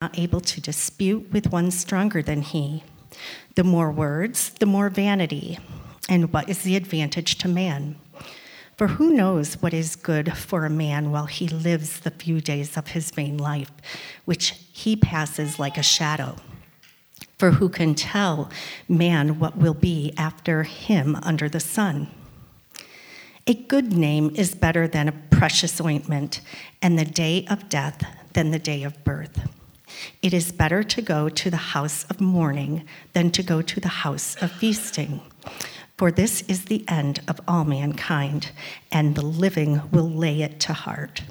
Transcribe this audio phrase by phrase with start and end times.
[0.00, 2.82] not able to dispute with one stronger than he.
[3.54, 5.58] The more words, the more vanity.
[6.08, 7.96] And what is the advantage to man?
[8.78, 12.78] For who knows what is good for a man while he lives the few days
[12.78, 13.70] of his vain life,
[14.24, 16.36] which he passes like a shadow?
[17.36, 18.48] For who can tell
[18.88, 22.08] man what will be after him under the sun?
[23.46, 26.40] A good name is better than a precious ointment,
[26.80, 29.46] and the day of death than the day of birth.
[30.22, 33.88] It is better to go to the house of mourning than to go to the
[33.88, 35.20] house of feasting.
[35.96, 38.52] For this is the end of all mankind,
[38.90, 41.22] and the living will lay it to heart.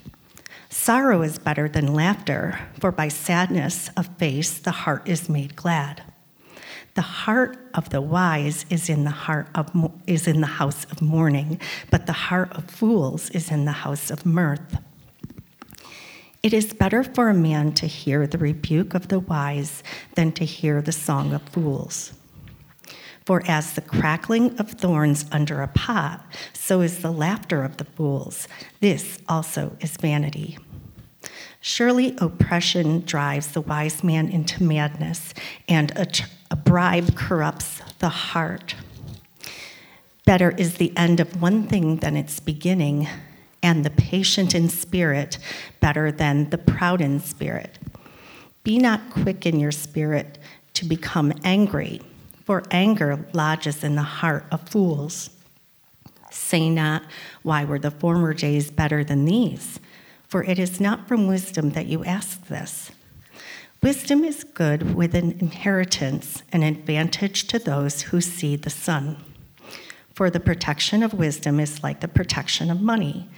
[0.69, 6.03] Sorrow is better than laughter, for by sadness of face the heart is made glad.
[6.93, 9.71] The heart of the wise is in the heart of
[10.05, 14.11] is in the house of mourning, but the heart of fools is in the house
[14.11, 14.77] of mirth.
[16.41, 19.83] It is better for a man to hear the rebuke of the wise
[20.15, 22.13] than to hear the song of fools.
[23.25, 27.83] For as the crackling of thorns under a pot, so is the laughter of the
[27.83, 28.47] fools.
[28.79, 30.57] This also is vanity.
[31.59, 35.33] Surely oppression drives the wise man into madness,
[35.67, 36.07] and a,
[36.49, 38.75] a bribe corrupts the heart.
[40.25, 43.09] Better is the end of one thing than its beginning,
[43.61, 45.37] and the patient in spirit
[45.79, 47.77] better than the proud in spirit.
[48.63, 50.37] Be not quick in your spirit
[50.73, 52.01] to become angry
[52.45, 55.29] for anger lodges in the heart of fools.
[56.31, 57.03] Say not,
[57.43, 59.79] Why were the former days better than these?
[60.27, 62.91] For it is not from wisdom that you ask this.
[63.81, 69.17] Wisdom is good with an inheritance, an advantage to those who see the sun.
[70.19, 73.29] For the protection of wisdom is like the protection of money,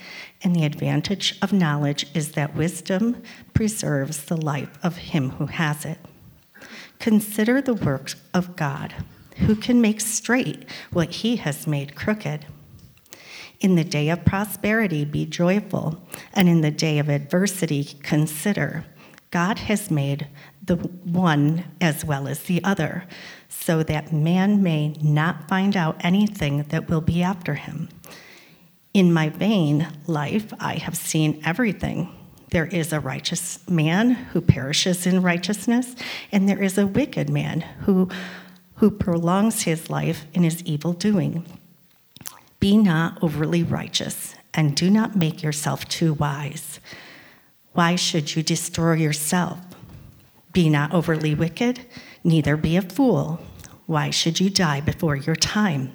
[0.41, 3.21] and the advantage of knowledge is that wisdom
[3.53, 5.99] preserves the life of him who has it.
[6.97, 8.95] Consider the works of God,
[9.37, 12.47] who can make straight what he has made crooked.
[13.59, 16.01] In the day of prosperity, be joyful,
[16.33, 18.85] and in the day of adversity, consider.
[19.29, 20.27] God has made
[20.65, 23.05] the one as well as the other,
[23.61, 27.87] so that man may not find out anything that will be after him.
[28.93, 32.09] In my vain life, I have seen everything
[32.51, 35.95] there is a righteous man who perishes in righteousness,
[36.33, 38.09] and there is a wicked man who,
[38.75, 41.45] who prolongs his life in his evil doing.
[42.59, 46.81] Be not overly righteous, and do not make yourself too wise.
[47.71, 49.59] Why should you destroy yourself?
[50.51, 51.85] Be not overly wicked,
[52.21, 53.39] neither be a fool.
[53.85, 55.93] Why should you die before your time?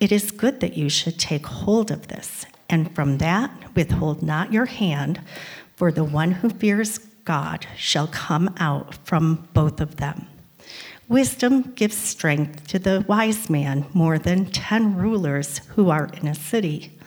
[0.00, 4.52] It is good that you should take hold of this and from that withhold not
[4.52, 5.20] your hand,
[5.76, 10.26] for the one who fears God shall come out from both of them.
[11.08, 16.34] Wisdom gives strength to the wise man more than ten rulers who are in a
[16.34, 16.98] city.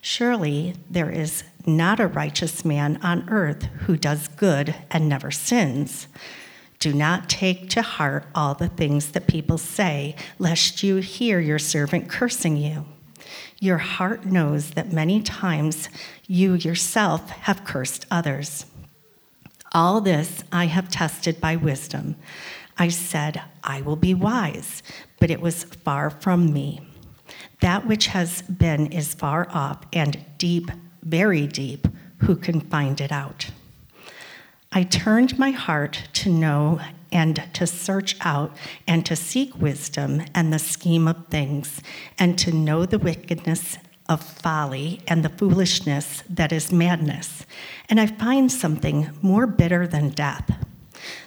[0.00, 6.06] Surely there is not a righteous man on earth who does good and never sins.
[6.82, 11.60] Do not take to heart all the things that people say, lest you hear your
[11.60, 12.86] servant cursing you.
[13.60, 15.88] Your heart knows that many times
[16.26, 18.66] you yourself have cursed others.
[19.70, 22.16] All this I have tested by wisdom.
[22.76, 24.82] I said, I will be wise,
[25.20, 26.80] but it was far from me.
[27.60, 30.68] That which has been is far off and deep,
[31.04, 31.86] very deep.
[32.22, 33.52] Who can find it out?
[34.74, 36.80] I turned my heart to know
[37.12, 38.56] and to search out
[38.86, 41.82] and to seek wisdom and the scheme of things,
[42.18, 43.76] and to know the wickedness
[44.08, 47.44] of folly and the foolishness that is madness.
[47.90, 50.50] And I find something more bitter than death.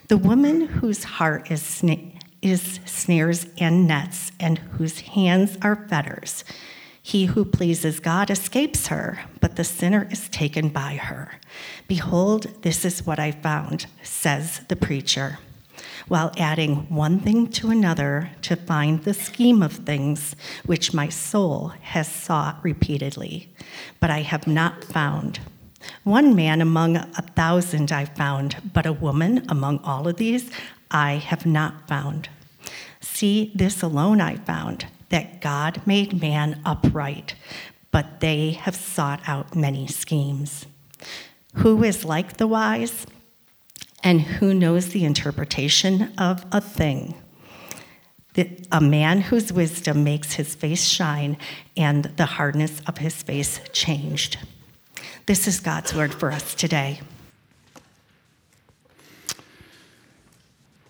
[0.07, 6.43] The woman whose heart is, sna- is snares and nets, and whose hands are fetters.
[7.07, 11.33] He who pleases God escapes her, but the sinner is taken by her.
[11.87, 15.37] Behold, this is what I found, says the preacher,
[16.07, 20.35] while adding one thing to another to find the scheme of things
[20.65, 23.49] which my soul has sought repeatedly,
[23.99, 25.41] but I have not found.
[26.05, 30.49] One man among a thousand I found, but a woman among all of these
[30.89, 32.29] I have not found.
[32.99, 37.35] See, this alone I found that God made man upright,
[37.89, 40.65] but they have sought out many schemes.
[41.53, 43.07] Who is like the wise?
[44.03, 47.15] And who knows the interpretation of a thing?
[48.69, 51.37] a man whose wisdom makes his face shine
[51.77, 54.37] and the hardness of his face changed.
[55.27, 56.99] This is God's word for us today.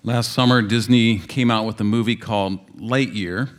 [0.01, 3.51] Last summer, Disney came out with a movie called Lightyear,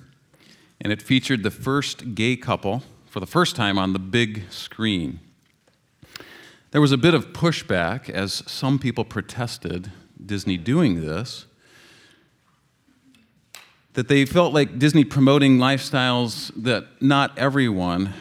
[0.81, 5.21] and it featured the first gay couple for the first time on the big screen.
[6.71, 9.91] There was a bit of pushback as some people protested
[10.25, 11.47] Disney doing this,
[13.95, 18.13] that they felt like Disney promoting lifestyles that not everyone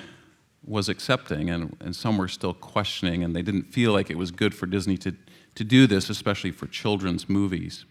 [0.65, 4.31] was accepting, and, and some were still questioning, and they didn't feel like it was
[4.31, 5.13] good for Disney to,
[5.55, 7.83] to do this, especially for children's movies.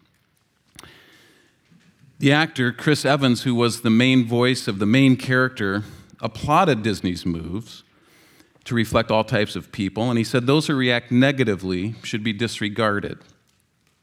[2.18, 5.82] The actor, Chris Evans, who was the main voice of the main character,
[6.20, 7.82] applauded Disney's moves
[8.64, 12.32] to reflect all types of people, and he said those who react negatively should be
[12.32, 13.18] disregarded.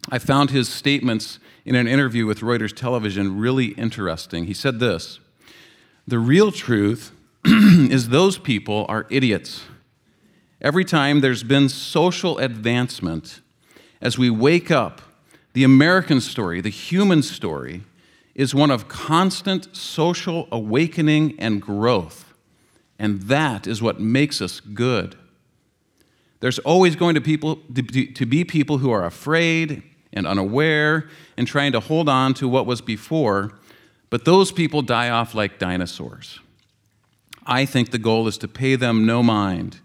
[0.10, 4.46] I found his statements in an interview with Reuters Television really interesting.
[4.46, 5.20] He said this
[6.06, 7.14] The real truth
[7.46, 9.64] is those people are idiots.
[10.60, 13.40] Every time there's been social advancement,
[14.02, 15.02] as we wake up,
[15.54, 17.82] the American story, the human story,
[18.42, 22.34] is one of constant social awakening and growth.
[22.98, 25.16] And that is what makes us good.
[26.40, 31.08] There's always going to, people, to be people who are afraid and unaware
[31.38, 33.60] and trying to hold on to what was before,
[34.10, 36.40] but those people die off like dinosaurs.
[37.46, 39.82] I think the goal is to pay them no mind,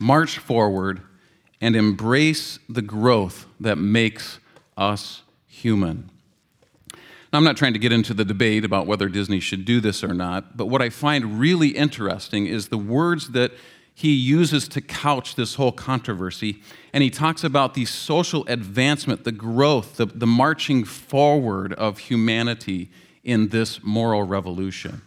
[0.00, 1.02] march forward,
[1.60, 4.40] and embrace the growth that makes
[4.76, 6.10] us human.
[7.34, 10.12] I'm not trying to get into the debate about whether Disney should do this or
[10.12, 13.52] not, but what I find really interesting is the words that
[13.94, 16.62] he uses to couch this whole controversy.
[16.92, 22.90] And he talks about the social advancement, the growth, the, the marching forward of humanity
[23.24, 25.00] in this moral revolution.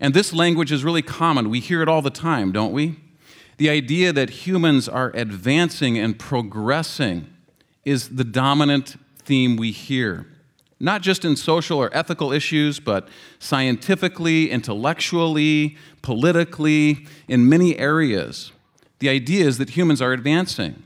[0.00, 1.50] And this language is really common.
[1.50, 2.96] We hear it all the time, don't we?
[3.58, 7.26] The idea that humans are advancing and progressing
[7.84, 10.26] is the dominant theme we hear
[10.78, 13.08] not just in social or ethical issues, but
[13.38, 18.52] scientifically, intellectually, politically, in many areas.
[18.98, 20.82] The idea is that humans are advancing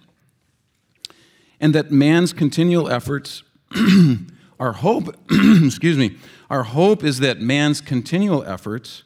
[1.61, 3.43] and that man's continual efforts,
[4.61, 6.17] our hope, excuse me,
[6.49, 9.05] our hope is that man's continual efforts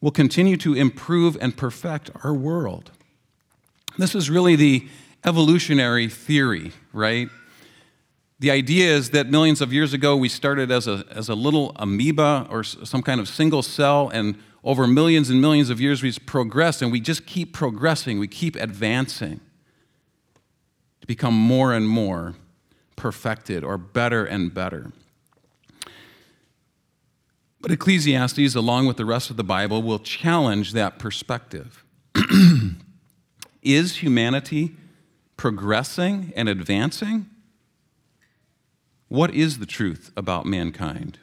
[0.00, 2.90] will continue to improve and perfect our world.
[3.96, 4.88] This is really the
[5.24, 7.28] evolutionary theory, right?
[8.40, 11.72] The idea is that millions of years ago, we started as a, as a little
[11.76, 16.18] amoeba or some kind of single cell, and over millions and millions of years, we've
[16.26, 19.40] progressed, and we just keep progressing, we keep advancing
[21.00, 22.34] to become more and more
[22.96, 24.92] perfected or better and better.
[27.60, 31.84] But Ecclesiastes, along with the rest of the Bible, will challenge that perspective.
[33.62, 34.76] Is humanity
[35.36, 37.30] progressing and advancing?
[39.14, 41.20] What is the truth about mankind?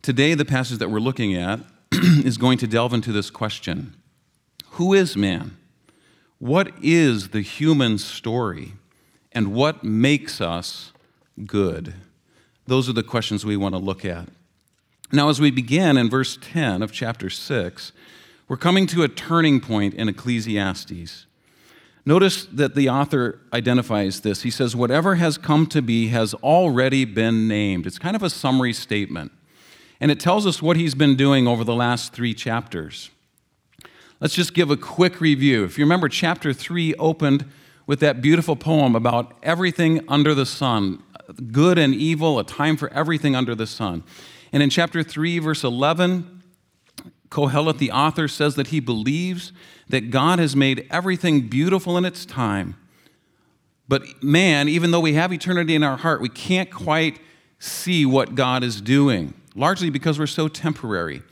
[0.00, 1.60] Today, the passage that we're looking at
[1.92, 3.94] is going to delve into this question
[4.70, 5.58] Who is man?
[6.38, 8.72] What is the human story?
[9.32, 10.94] And what makes us
[11.44, 11.92] good?
[12.66, 14.30] Those are the questions we want to look at.
[15.12, 17.92] Now, as we begin in verse 10 of chapter 6,
[18.48, 21.26] we're coming to a turning point in Ecclesiastes.
[22.08, 24.42] Notice that the author identifies this.
[24.42, 27.86] He says, Whatever has come to be has already been named.
[27.86, 29.32] It's kind of a summary statement.
[30.00, 33.10] And it tells us what he's been doing over the last three chapters.
[34.20, 35.64] Let's just give a quick review.
[35.64, 37.44] If you remember, chapter 3 opened
[37.86, 41.02] with that beautiful poem about everything under the sun
[41.52, 44.04] good and evil, a time for everything under the sun.
[44.52, 46.35] And in chapter 3, verse 11,
[47.36, 49.52] Kohelet, the author, says that he believes
[49.90, 52.76] that God has made everything beautiful in its time.
[53.86, 57.20] But man, even though we have eternity in our heart, we can't quite
[57.58, 61.22] see what God is doing, largely because we're so temporary.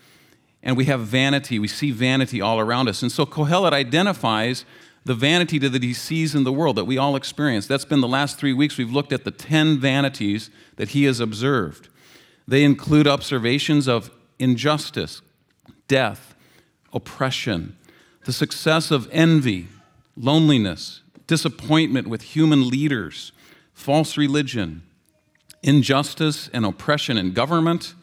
[0.63, 1.59] And we have vanity.
[1.59, 3.01] We see vanity all around us.
[3.01, 4.67] And so Kohelet identifies
[5.07, 7.67] the vanity that he sees in the world that we all experience.
[7.67, 8.77] That's been the last three weeks.
[8.77, 11.89] We've looked at the 10 vanities that he has observed.
[12.47, 15.23] They include observations of injustice,
[15.89, 16.35] death,
[16.93, 17.77] oppression,
[18.25, 19.69] the success of envy,
[20.17, 23.33] loneliness, disappointment with human leaders,
[23.73, 24.83] false religion,
[25.63, 27.95] injustice and oppression in government,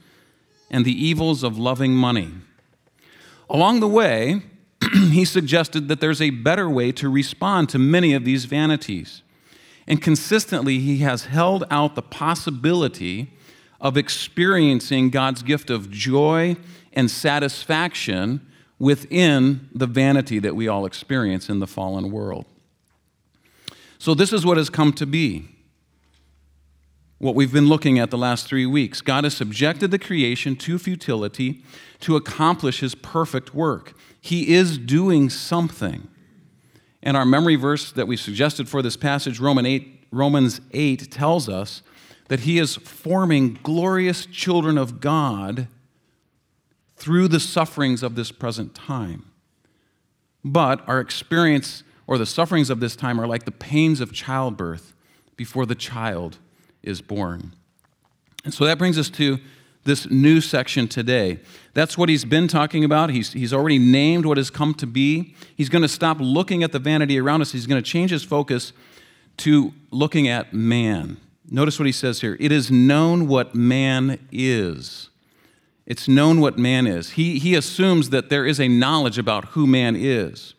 [0.70, 2.32] and the evils of loving money.
[3.50, 4.42] Along the way,
[4.94, 9.22] he suggested that there's a better way to respond to many of these vanities.
[9.88, 13.34] And consistently, he has held out the possibility
[13.80, 16.56] of experiencing God's gift of joy
[16.93, 18.45] and satisfaction
[18.79, 22.45] within the vanity that we all experience in the fallen world.
[24.00, 25.48] So, this is what has come to be.
[27.19, 29.00] what we've been looking at the last three weeks.
[29.00, 31.63] God has subjected the creation to futility
[32.00, 33.93] to accomplish his perfect work.
[34.19, 36.07] He is doing something.
[37.03, 41.48] And our memory verse that we suggested for this passage, Romans 8, Romans 8 tells
[41.48, 41.83] us
[42.27, 45.67] that he is forming glorious children of God
[47.01, 49.25] through the sufferings of this present time.
[50.46, 54.93] But our experience or the sufferings of this time are like the pains of childbirth
[55.36, 56.38] before the child
[56.84, 57.53] is born.
[58.46, 59.39] And so that brings us to
[59.84, 61.39] this new section today.
[61.74, 63.10] That's what he's been talking about.
[63.10, 65.36] He's, he's already named what has come to be.
[65.55, 67.51] He's going to stop looking at the vanity around us.
[67.51, 68.74] He's going to change his focus
[69.38, 71.17] to looking at man.
[71.50, 75.10] Notice what he says here it is known what man is.
[75.86, 77.12] It's known what man is.
[77.12, 80.54] He, he assumes that there is a knowledge about who man is.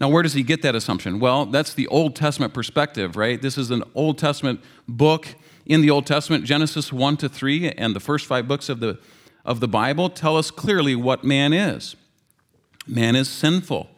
[0.00, 1.20] Now, where does he get that assumption?
[1.20, 3.40] Well, that's the Old Testament perspective, right?
[3.40, 5.28] This is an Old Testament book
[5.66, 8.98] in the Old Testament, Genesis 1 to 3, and the first five books of the,
[9.44, 11.96] of the Bible tell us clearly what man is.
[12.86, 13.88] Man is sinful,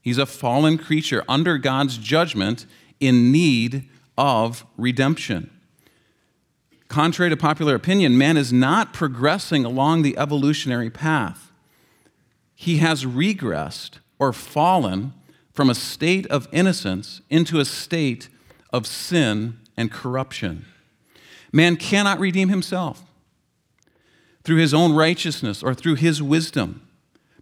[0.00, 2.66] he's a fallen creature under God's judgment
[3.00, 5.50] in need of redemption.
[6.88, 11.52] Contrary to popular opinion, man is not progressing along the evolutionary path.
[12.54, 15.12] He has regressed or fallen
[15.52, 18.28] from a state of innocence into a state
[18.72, 20.64] of sin and corruption.
[21.52, 23.04] Man cannot redeem himself
[24.42, 26.88] through his own righteousness or through his wisdom,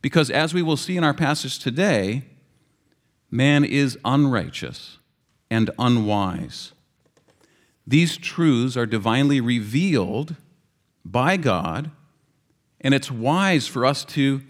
[0.02, 2.24] because as we will see in our passage today,
[3.30, 4.98] man is unrighteous
[5.50, 6.72] and unwise.
[7.87, 10.37] These truths are divinely revealed
[11.05, 11.90] by God,
[12.81, 14.43] and it's wise for us to,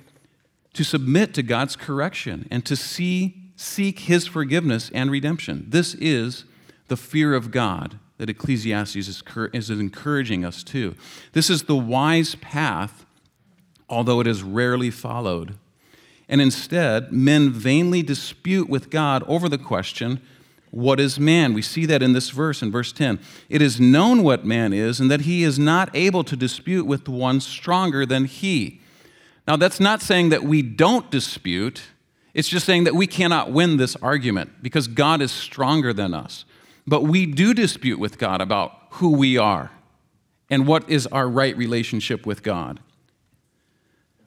[0.73, 5.67] to submit to God's correction and to see, seek His forgiveness and redemption.
[5.69, 6.45] This is
[6.89, 10.95] the fear of God that Ecclesiastes is, is encouraging us to.
[11.33, 13.05] This is the wise path,
[13.89, 15.59] although it is rarely followed.
[16.29, 20.21] And instead, men vainly dispute with God over the question,
[20.71, 21.55] What is man?
[21.55, 23.19] We see that in this verse, in verse 10.
[23.49, 27.09] It is known what man is, and that he is not able to dispute with
[27.09, 28.81] one stronger than he.
[29.47, 31.83] Now, that's not saying that we don't dispute,
[32.35, 36.45] it's just saying that we cannot win this argument because God is stronger than us.
[36.87, 39.71] But we do dispute with God about who we are
[40.51, 42.81] and what is our right relationship with God.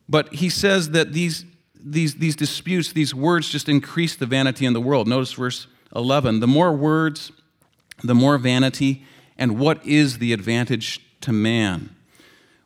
[0.08, 4.74] But he says that these, these, these disputes, these words just increase the vanity in
[4.74, 5.08] the world.
[5.08, 7.32] Notice verse 11 the more words,
[8.04, 9.04] the more vanity,
[9.38, 11.96] and what is the advantage to man?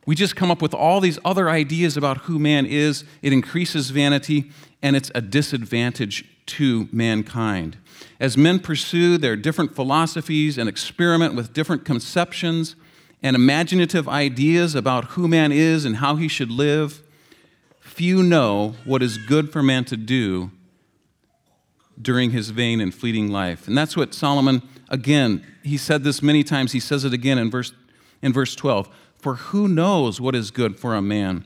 [0.06, 3.04] We just come up with all these other ideas about who man is.
[3.22, 4.50] It increases vanity,
[4.82, 7.78] and it's a disadvantage to mankind.
[8.20, 12.76] As men pursue their different philosophies and experiment with different conceptions
[13.22, 17.02] and imaginative ideas about who man is and how he should live,
[17.80, 20.50] few know what is good for man to do
[22.00, 23.66] during his vain and fleeting life.
[23.66, 26.72] And that's what Solomon, again, he said this many times.
[26.72, 27.72] He says it again in verse,
[28.22, 28.88] in verse 12.
[29.16, 31.44] For who knows what is good for a man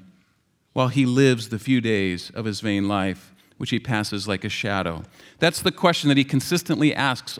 [0.72, 3.34] while he lives the few days of his vain life?
[3.58, 5.02] which he passes like a shadow?
[5.38, 7.38] That's the question that he consistently asks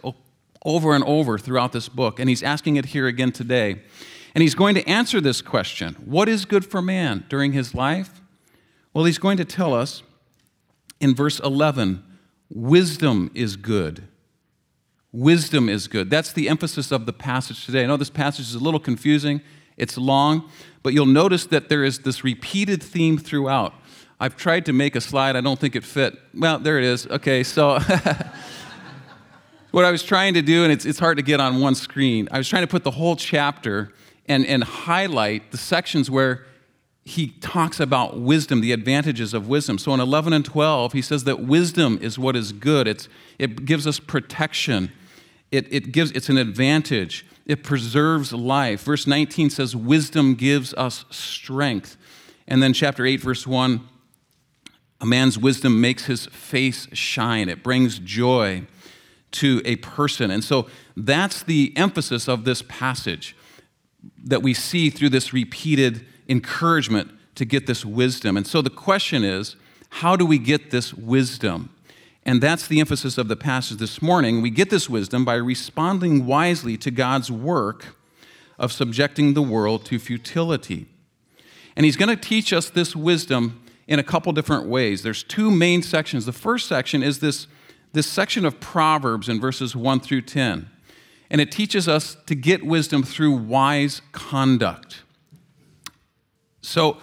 [0.65, 3.81] over and over throughout this book, and he's asking it here again today.
[4.35, 8.21] And he's going to answer this question What is good for man during his life?
[8.93, 10.03] Well, he's going to tell us
[11.00, 12.05] in verse 11
[12.50, 14.05] wisdom is good.
[15.12, 16.11] Wisdom is good.
[16.11, 17.85] That's the emphasis of the passage today.
[17.85, 19.40] I know this passage is a little confusing,
[19.76, 20.49] it's long,
[20.83, 23.75] but you'll notice that there is this repeated theme throughout.
[24.21, 25.37] I've tried to make a slide.
[25.37, 26.19] I don't think it fit.
[26.35, 27.07] Well, there it is.
[27.07, 27.78] Okay, so
[29.71, 32.28] what I was trying to do, and it's, it's hard to get on one screen,
[32.33, 33.93] I was trying to put the whole chapter
[34.26, 36.45] and, and highlight the sections where
[37.09, 39.79] he talks about wisdom, the advantages of wisdom.
[39.79, 42.87] So in 11 and 12, he says that wisdom is what is good.
[42.87, 44.93] It's, it gives us protection.
[45.50, 47.25] It, it gives, it's an advantage.
[47.47, 48.83] It preserves life.
[48.83, 51.97] Verse 19 says, wisdom gives us strength.
[52.47, 53.88] And then chapter 8, verse 1
[55.00, 58.67] a man's wisdom makes his face shine, it brings joy
[59.31, 60.31] to a person.
[60.31, 63.37] And so that's the emphasis of this passage
[64.25, 68.37] that we see through this repeated encouragement to get this wisdom.
[68.37, 69.56] And so the question is
[69.90, 71.70] how do we get this wisdom?
[72.25, 74.42] And that's the emphasis of the passage this morning.
[74.42, 77.97] We get this wisdom by responding wisely to God's work
[78.58, 80.87] of subjecting the world to futility.
[81.75, 85.02] And He's going to teach us this wisdom in a couple different ways.
[85.02, 86.26] There's two main sections.
[86.26, 87.47] The first section is this,
[87.92, 90.68] this section of Proverbs in verses 1 through 10.
[91.30, 95.02] And it teaches us to get wisdom through wise conduct.
[96.68, 96.98] So,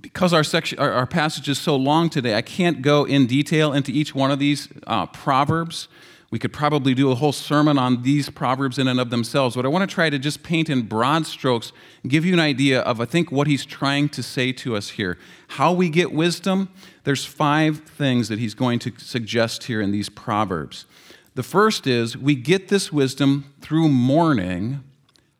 [0.00, 3.72] because our, section, our, our, passage is so long today, I can't go in detail
[3.72, 5.88] into each one of these uh, proverbs.
[6.30, 9.64] We could probably do a whole sermon on these proverbs in and of themselves, but
[9.64, 11.72] I want to try to just paint in broad strokes,
[12.06, 15.18] give you an idea of, I think, what he's trying to say to us here.
[15.48, 16.68] How we get wisdom,
[17.04, 20.86] there's five things that he's going to suggest here in these proverbs.
[21.34, 24.82] The first is we get this wisdom through mourning,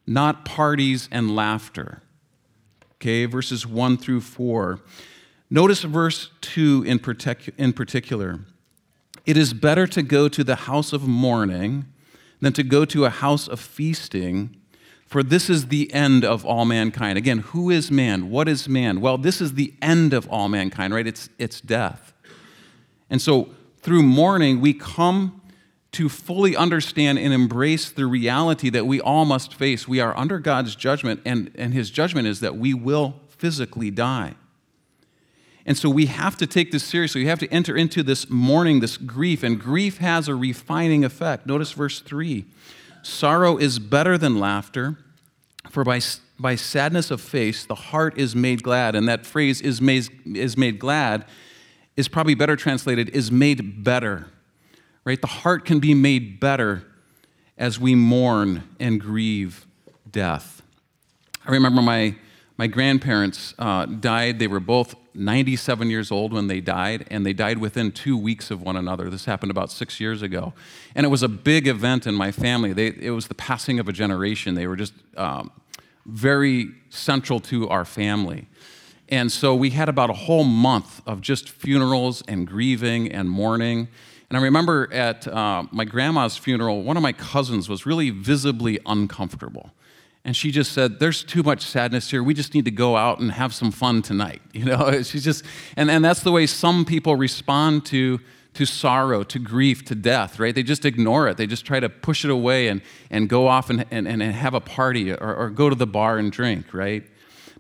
[0.07, 2.03] not parties and laughter.
[3.01, 4.79] Okay, verses 1 through 4.
[5.49, 8.41] Notice verse 2 in, partic- in particular.
[9.25, 11.87] It is better to go to the house of mourning
[12.41, 14.55] than to go to a house of feasting,
[15.07, 17.17] for this is the end of all mankind.
[17.17, 18.29] Again, who is man?
[18.29, 19.01] What is man?
[19.01, 21.07] Well, this is the end of all mankind, right?
[21.07, 22.13] It's, it's death.
[23.09, 25.40] And so through mourning, we come
[25.93, 29.89] to fully understand and embrace the reality that we all must face.
[29.89, 34.35] We are under God's judgment, and, and His judgment is that we will physically die.
[35.67, 37.23] And so we have to take this seriously.
[37.23, 41.47] We have to enter into this mourning, this grief, and grief has a refining effect.
[41.47, 42.45] Notice verse 3
[43.03, 44.99] Sorrow is better than laughter,
[45.71, 46.01] for by,
[46.39, 48.95] by sadness of face the heart is made glad.
[48.95, 51.25] And that phrase, is made, is made glad,
[51.97, 54.29] is probably better translated, is made better
[55.11, 55.21] right?
[55.21, 56.85] The heart can be made better
[57.59, 59.67] as we mourn and grieve
[60.09, 60.63] death.
[61.45, 62.15] I remember my,
[62.57, 64.39] my grandparents uh, died.
[64.39, 68.53] They were both 97 years old when they died, and they died within two weeks
[68.53, 69.11] of one another.
[69.11, 70.53] This happened about six years ago.
[70.95, 72.73] And it was a big event in my family.
[72.73, 74.55] They, it was the passing of a generation.
[74.55, 75.51] They were just um,
[76.07, 78.47] very central to our family.
[79.09, 83.89] And so we had about a whole month of just funerals and grieving and mourning.
[84.31, 88.79] And I remember at uh, my grandma's funeral, one of my cousins was really visibly
[88.87, 89.73] uncomfortable.
[90.25, 92.23] And she just said, There's too much sadness here.
[92.23, 94.41] We just need to go out and have some fun tonight.
[94.53, 95.45] You know, she's just,
[95.77, 98.21] and, and that's the way some people respond to,
[98.55, 100.55] to sorrow, to grief, to death, right?
[100.55, 101.37] They just ignore it.
[101.37, 104.53] They just try to push it away and, and go off and, and, and have
[104.53, 107.05] a party or, or go to the bar and drink, right?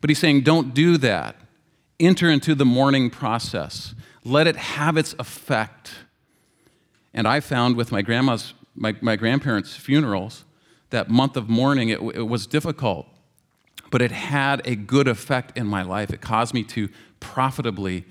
[0.00, 1.36] But he's saying, Don't do that.
[1.98, 3.94] Enter into the mourning process,
[4.24, 5.94] let it have its effect
[7.12, 10.44] and I found with my grandma's, my, my grandparents' funerals,
[10.90, 13.06] that month of mourning, it, it was difficult,
[13.90, 16.10] but it had a good effect in my life.
[16.10, 18.04] It caused me to profitably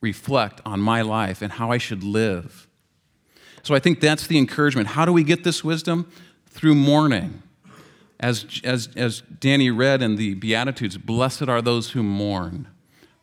[0.00, 2.68] reflect on my life and how I should live.
[3.62, 4.88] So I think that's the encouragement.
[4.88, 6.10] How do we get this wisdom?
[6.46, 7.42] Through mourning.
[8.20, 12.68] As, as, as Danny read in the Beatitudes, blessed are those who mourn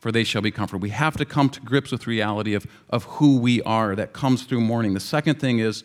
[0.02, 0.82] for they shall be comforted.
[0.82, 3.96] We have to come to grips with reality of, of who we are.
[3.96, 4.96] That comes through mourning.
[4.96, 5.84] The second thing is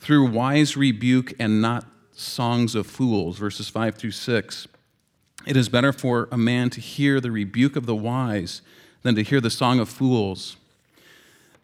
[0.00, 4.68] through wise rebuke and not songs of fools, verses 5 through 6.
[5.46, 8.60] It is better for a man to hear the rebuke of the wise
[9.02, 10.58] than to hear the song of fools.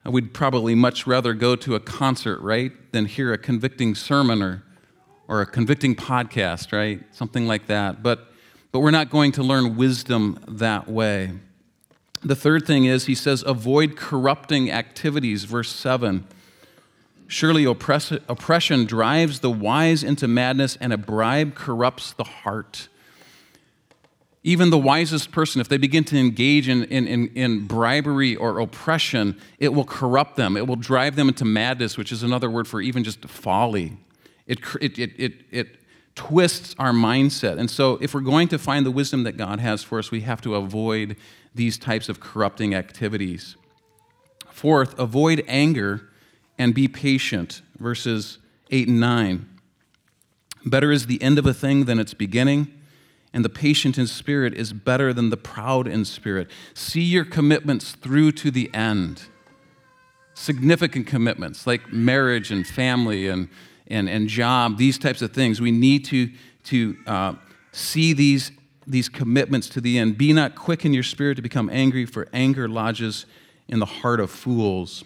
[0.07, 4.62] Would probably much rather go to a concert, right, than hear a convicting sermon or,
[5.29, 7.03] or a convicting podcast, right?
[7.12, 8.03] Something like that.
[8.03, 8.33] But,
[8.73, 11.33] but we're not going to learn wisdom that way.
[12.24, 16.26] The third thing is, he says, avoid corrupting activities, verse 7.
[17.26, 22.88] Surely oppress- oppression drives the wise into madness, and a bribe corrupts the heart.
[24.42, 28.58] Even the wisest person, if they begin to engage in, in, in, in, bribery or
[28.58, 30.56] oppression, it will corrupt them.
[30.56, 33.96] It will drive them into madness, which is another word for even just folly.
[34.46, 35.76] It, it, it, it, it
[36.14, 37.58] twists our mindset.
[37.58, 40.20] And so, if we're going to find the wisdom that God has for us, we
[40.20, 41.16] have to avoid
[41.55, 43.57] these types of corrupting activities.
[44.51, 46.09] Fourth, avoid anger
[46.59, 48.38] and be patient, verses
[48.71, 49.49] 8 and 9.
[50.64, 52.73] Better is the end of a thing than its beginning,
[53.33, 56.51] and the patient in spirit is better than the proud in spirit.
[56.73, 59.25] See your commitments through to the end.
[60.35, 63.49] Significant commitments like marriage and family and,
[63.87, 65.61] and, and job, these types of things.
[65.61, 66.31] We need to,
[66.64, 67.35] to uh,
[67.73, 68.53] see these
[68.87, 70.18] these commitments to the end.
[70.18, 73.27] Be not quick in your spirit to become angry, for anger lodges
[73.68, 75.05] in the heart of fools.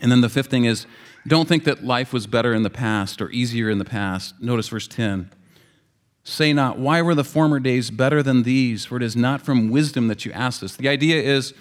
[0.00, 0.86] And then the fifth thing is
[1.26, 4.34] don't think that life was better in the past or easier in the past.
[4.40, 5.30] Notice verse 10.
[6.24, 8.84] Say not, Why were the former days better than these?
[8.84, 10.76] For it is not from wisdom that you ask this.
[10.76, 11.54] The idea is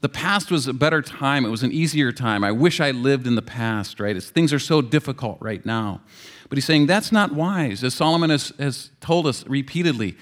[0.00, 2.44] the past was a better time, it was an easier time.
[2.44, 4.16] I wish I lived in the past, right?
[4.16, 6.02] It's, things are so difficult right now.
[6.48, 7.82] But he's saying that's not wise.
[7.82, 10.16] As Solomon has, has told us repeatedly,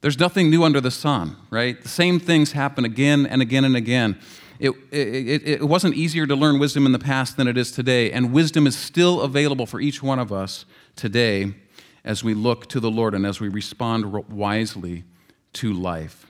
[0.00, 1.80] there's nothing new under the sun, right?
[1.80, 4.18] The same things happen again and again and again.
[4.60, 8.10] It, it, it, wasn't easier to learn wisdom in the past than it is today,
[8.10, 10.64] and wisdom is still available for each one of us
[10.96, 11.54] today
[12.04, 15.04] as we look to the Lord and as we respond wisely
[15.54, 16.26] to life.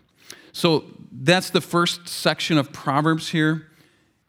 [0.53, 3.67] So that's the first section of Proverbs here.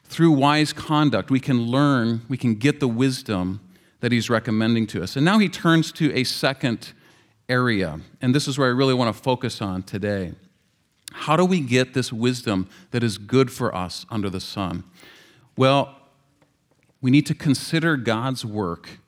[0.06, 3.60] Through wise conduct, we can learn, we can get the wisdom
[4.00, 5.16] that he's recommending to us.
[5.16, 6.94] And now he turns to a second
[7.50, 10.34] area, and this is where I really want to focus on today.
[11.12, 14.84] How do we get this wisdom that is good for us under the sun?
[15.58, 15.96] Well,
[17.02, 19.00] we need to consider God's work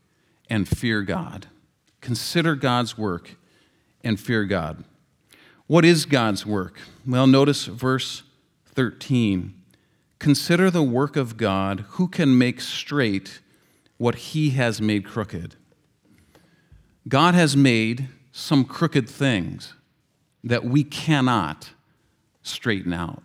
[0.49, 1.47] and fear God.
[2.01, 3.35] Consider God's work
[4.03, 4.83] and fear God.
[5.67, 6.79] What is God's work?
[7.05, 8.23] Well, notice verse
[8.65, 9.53] 13.
[10.19, 13.39] Consider the work of God who can make straight
[13.97, 15.55] what he has made crooked.
[17.07, 19.73] God has made some crooked things
[20.43, 21.71] that we cannot
[22.43, 23.23] straighten out.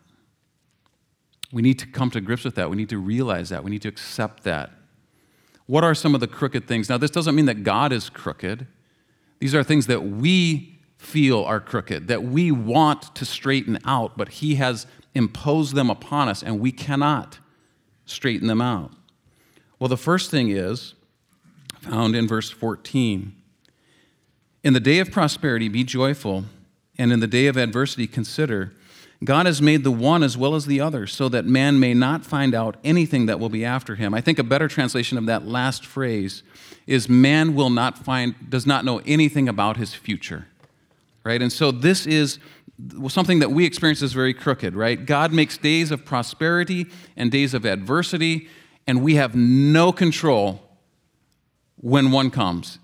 [1.52, 2.68] We need to come to grips with that.
[2.68, 3.64] We need to realize that.
[3.64, 4.70] We need to accept that.
[5.66, 6.88] What are some of the crooked things?
[6.88, 8.66] Now, this doesn't mean that God is crooked.
[9.38, 14.28] These are things that we feel are crooked, that we want to straighten out, but
[14.28, 17.38] He has imposed them upon us, and we cannot
[18.04, 18.92] straighten them out.
[19.78, 20.94] Well, the first thing is
[21.80, 23.34] found in verse 14
[24.62, 26.44] In the day of prosperity, be joyful,
[26.98, 28.72] and in the day of adversity, consider.
[29.24, 32.24] God has made the one as well as the other, so that man may not
[32.24, 34.12] find out anything that will be after him.
[34.12, 36.42] I think a better translation of that last phrase
[36.86, 40.46] is man will not find, does not know anything about his future.
[41.24, 41.42] Right?
[41.42, 42.38] And so this is
[43.08, 45.04] something that we experience as very crooked, right?
[45.06, 48.48] God makes days of prosperity and days of adversity,
[48.86, 50.62] and we have no control
[51.76, 52.78] when one comes,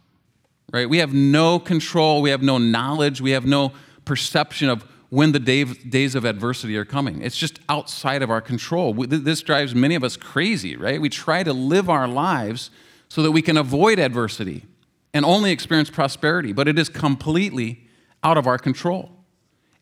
[0.73, 0.89] right?
[0.89, 3.73] We have no control, we have no knowledge, we have no
[4.05, 7.21] perception of when the day, days of adversity are coming.
[7.21, 8.95] It's just outside of our control.
[8.95, 10.99] This drives many of us crazy, right?
[10.99, 12.71] We try to live our lives
[13.11, 14.65] so that we can avoid adversity
[15.13, 17.87] and only experience prosperity, but it is completely
[18.25, 19.11] out of our control.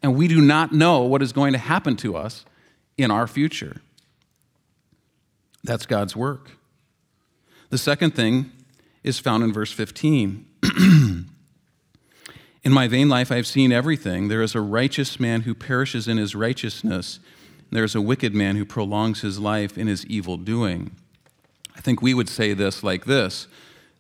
[0.03, 2.45] And we do not know what is going to happen to us
[2.99, 3.81] in our future.
[5.63, 6.51] That's God's work.
[7.69, 8.51] The second thing
[9.05, 10.47] is found in verse 15.
[12.63, 14.29] In my vain life, I have seen everything.
[14.29, 17.19] There is a righteous man who perishes in his righteousness.
[17.71, 20.91] There is a wicked man who prolongs his life in his evil doing.
[21.75, 23.49] I think we would say this like this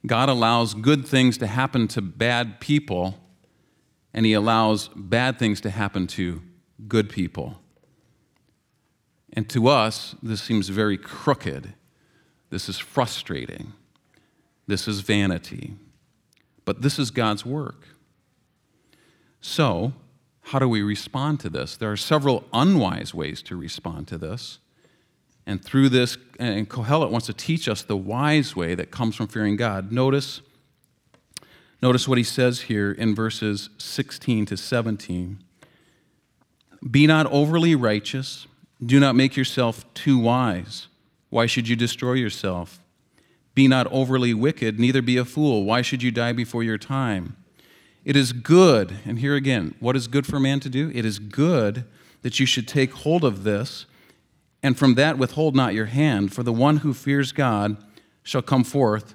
[0.06, 3.18] God allows good things to happen to bad people,
[4.12, 6.42] and he allows bad things to happen to
[6.86, 7.60] good people.
[9.32, 11.74] And to us, this seems very crooked.
[12.50, 13.72] This is frustrating.
[14.66, 15.74] This is vanity.
[16.70, 17.88] But this is God's work.
[19.40, 19.92] So,
[20.42, 21.76] how do we respond to this?
[21.76, 24.60] There are several unwise ways to respond to this.
[25.44, 29.26] And through this, and Kohelet wants to teach us the wise way that comes from
[29.26, 29.90] fearing God.
[29.90, 30.42] Notice,
[31.82, 35.42] notice what he says here in verses 16 to 17.
[36.88, 38.46] Be not overly righteous,
[38.80, 40.86] do not make yourself too wise.
[41.30, 42.80] Why should you destroy yourself?
[43.54, 45.64] Be not overly wicked, neither be a fool.
[45.64, 47.36] Why should you die before your time?
[48.04, 50.90] It is good, and here again, what is good for man to do?
[50.94, 51.84] It is good
[52.22, 53.86] that you should take hold of this,
[54.62, 57.76] and from that withhold not your hand, for the one who fears God
[58.22, 59.14] shall come forth,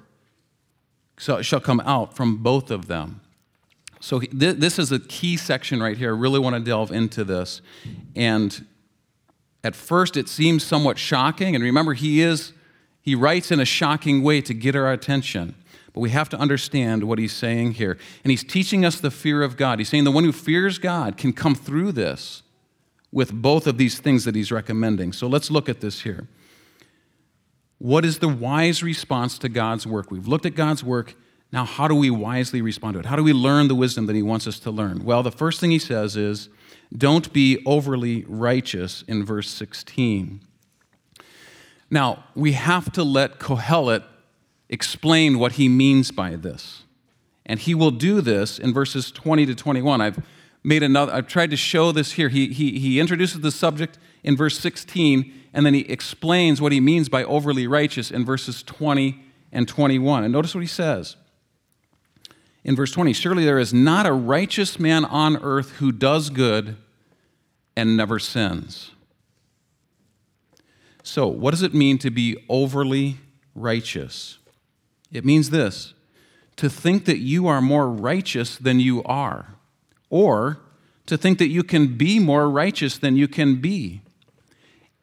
[1.18, 3.20] shall come out from both of them.
[3.98, 6.14] So this is a key section right here.
[6.14, 7.62] I really want to delve into this.
[8.14, 8.66] And
[9.64, 12.52] at first it seems somewhat shocking, and remember, he is
[13.06, 15.54] he writes in a shocking way to get our attention.
[15.94, 17.96] But we have to understand what he's saying here.
[18.24, 19.78] And he's teaching us the fear of God.
[19.78, 22.42] He's saying the one who fears God can come through this
[23.12, 25.12] with both of these things that he's recommending.
[25.12, 26.26] So let's look at this here.
[27.78, 30.10] What is the wise response to God's work?
[30.10, 31.14] We've looked at God's work.
[31.52, 33.06] Now, how do we wisely respond to it?
[33.06, 35.04] How do we learn the wisdom that he wants us to learn?
[35.04, 36.48] Well, the first thing he says is
[36.92, 40.40] don't be overly righteous in verse 16.
[41.90, 44.04] Now, we have to let Kohelet
[44.68, 46.82] explain what he means by this.
[47.44, 50.00] And he will do this in verses 20 to 21.
[50.00, 50.24] I've
[50.64, 52.28] made another, I've tried to show this here.
[52.28, 56.80] He, he, he introduces the subject in verse 16, and then he explains what he
[56.80, 59.22] means by overly righteous in verses 20
[59.52, 60.24] and 21.
[60.24, 61.16] And notice what he says.
[62.64, 66.76] In verse 20, surely there is not a righteous man on earth who does good
[67.76, 68.90] and never sins.
[71.06, 73.18] So, what does it mean to be overly
[73.54, 74.38] righteous?
[75.12, 75.94] It means this
[76.56, 79.54] to think that you are more righteous than you are,
[80.10, 80.58] or
[81.06, 84.00] to think that you can be more righteous than you can be,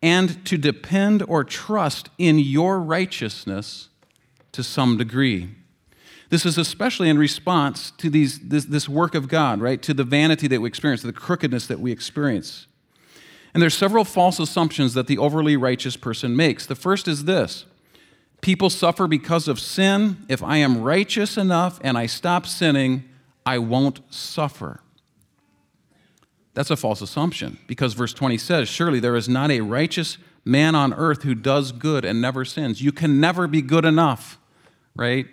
[0.02, 3.88] and to depend or trust in your righteousness
[4.52, 5.56] to some degree.
[6.30, 9.82] This is especially in response to these, this, this work of God, right?
[9.82, 12.68] To the vanity that we experience, the crookedness that we experience.
[13.54, 16.66] And there's several false assumptions that the overly righteous person makes.
[16.66, 17.66] The first is this
[18.42, 20.18] people suffer because of sin.
[20.28, 23.04] If I am righteous enough and I stop sinning,
[23.46, 24.82] I won't suffer.
[26.54, 30.76] That's a false assumption because verse 20 says, Surely there is not a righteous man
[30.76, 32.82] on earth who does good and never sins.
[32.82, 34.38] You can never be good enough,
[34.96, 35.26] right?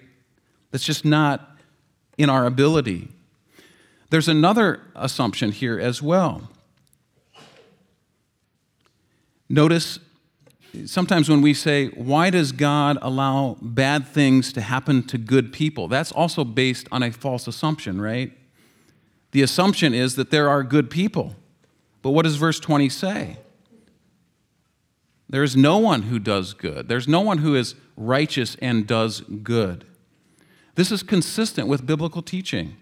[0.70, 1.56] That's just not
[2.16, 3.09] in our ability.
[4.11, 6.48] There's another assumption here as well.
[9.51, 9.99] Notice
[10.87, 15.89] sometimes when we say, Why does God allow bad things to happen to good people?
[15.89, 18.33] That's also based on a false assumption, right?
[19.33, 21.35] The assumption is that there are good people.
[22.01, 23.39] But what does verse 20 say?
[25.29, 26.89] There is no one who does good.
[26.89, 29.85] There's no one who is righteous and does good.
[30.77, 32.77] This is consistent with biblical teaching.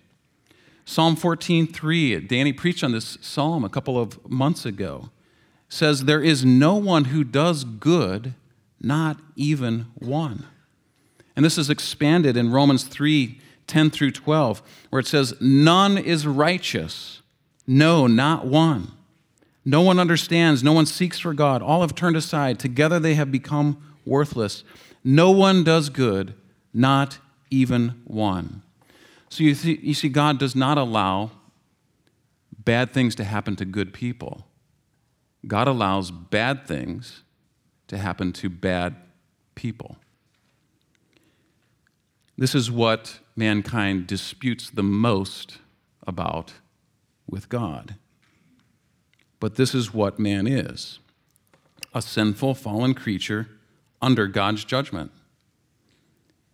[0.85, 5.11] Psalm 14:3, Danny preached on this psalm a couple of months ago.
[5.69, 8.35] Says there is no one who does good,
[8.81, 10.47] not even one.
[11.37, 16.27] And this is expanded in Romans 3 10 through 12, where it says, None is
[16.27, 17.21] righteous,
[17.67, 18.93] no, not one.
[19.65, 21.61] No one understands, no one seeks for God.
[21.61, 22.59] All have turned aside.
[22.59, 24.65] Together they have become worthless.
[25.05, 26.35] No one does good,
[26.73, 27.19] not
[27.51, 28.63] even one.
[29.29, 31.31] So you see, you see, God does not allow
[32.65, 34.48] bad things to happen to good people.
[35.49, 37.23] God allows bad things
[37.89, 38.95] to happen to bad
[39.55, 39.97] people.
[42.37, 45.59] This is what mankind disputes the most
[46.07, 46.53] about
[47.29, 47.97] with God.
[49.41, 51.01] But this is what man is
[51.95, 53.49] a sinful, fallen creature
[54.03, 55.11] under God's judgment.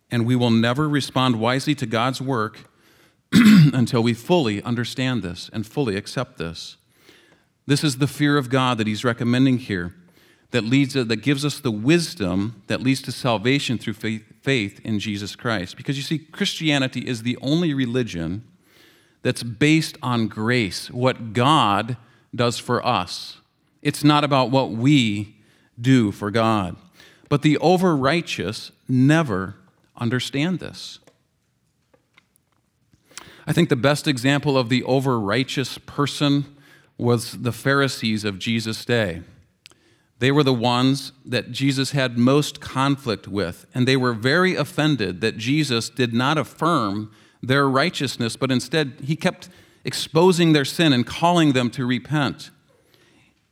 [0.09, 2.69] And we will never respond wisely to God's work
[3.33, 6.77] until we fully understand this and fully accept this.
[7.67, 9.93] This is the fear of God that he's recommending here
[10.51, 14.99] that leads that gives us the wisdom that leads to salvation through faith, faith in
[14.99, 15.75] Jesus Christ.
[15.75, 18.43] Because you see Christianity is the only religion
[19.21, 21.97] that's based on grace, what God
[22.33, 23.41] does for us.
[23.81, 25.35] It's not about what we
[25.79, 26.75] do for God.
[27.27, 29.55] But the over righteous never
[29.97, 30.99] understand this.
[33.47, 36.54] I think the best example of the over righteous person
[36.97, 39.21] was the Pharisees of Jesus' day.
[40.19, 45.19] They were the ones that Jesus had most conflict with, and they were very offended
[45.21, 47.11] that Jesus did not affirm
[47.43, 49.49] their righteousness, but instead he kept
[49.83, 52.49] exposing their sin and calling them to repent.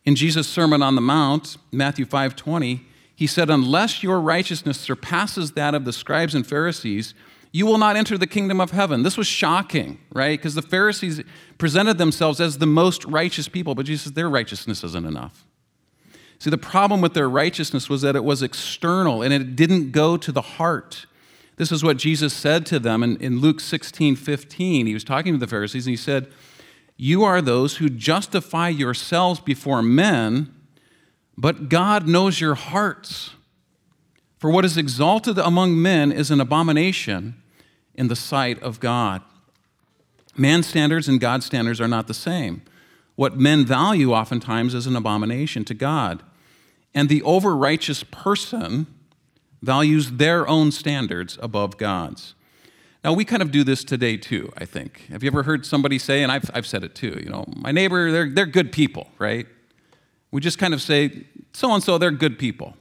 [0.06, 5.75] In Jesus' Sermon on the Mount, Matthew 5:20, he said, "Unless your righteousness surpasses that
[5.75, 7.13] of the scribes and Pharisees,
[7.53, 10.37] you will not enter the kingdom of heaven." This was shocking, right?
[10.37, 11.21] Because the Pharisees
[11.57, 15.45] presented themselves as the most righteous people, but Jesus their righteousness isn't enough.
[16.43, 20.17] See, the problem with their righteousness was that it was external and it didn't go
[20.17, 21.05] to the heart.
[21.55, 24.85] This is what Jesus said to them in, in Luke 16 15.
[24.85, 26.29] He was talking to the Pharisees and he said,
[26.97, 30.53] You are those who justify yourselves before men,
[31.37, 33.31] but God knows your hearts.
[34.37, 37.41] For what is exalted among men is an abomination
[37.95, 39.21] in the sight of God.
[40.36, 42.63] Man's standards and God's standards are not the same.
[43.15, 46.23] What men value oftentimes is an abomination to God.
[46.95, 48.88] And the over righteous person
[49.62, 52.34] values their own standards above God's.
[53.03, 55.08] Now, we kind of do this today too, I think.
[55.10, 57.71] Have you ever heard somebody say, and I've, I've said it too, you know, my
[57.71, 59.45] neighbor, they're, they're good people, right?
[60.32, 62.75] We just kind of say, so and so, they're good people.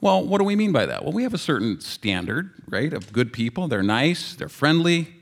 [0.00, 1.02] Well, what do we mean by that?
[1.02, 3.68] Well, we have a certain standard, right, of good people.
[3.68, 5.14] They're nice, they're friendly,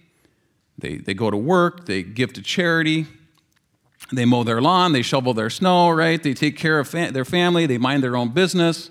[0.79, 3.07] they, they go to work, they give to charity,
[4.13, 6.23] they mow their lawn, they shovel their snow, right?
[6.23, 8.91] They take care of fa- their family, they mind their own business.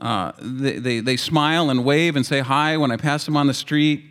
[0.00, 3.46] Uh, they, they, they smile and wave and say hi when I pass them on
[3.46, 4.04] the street.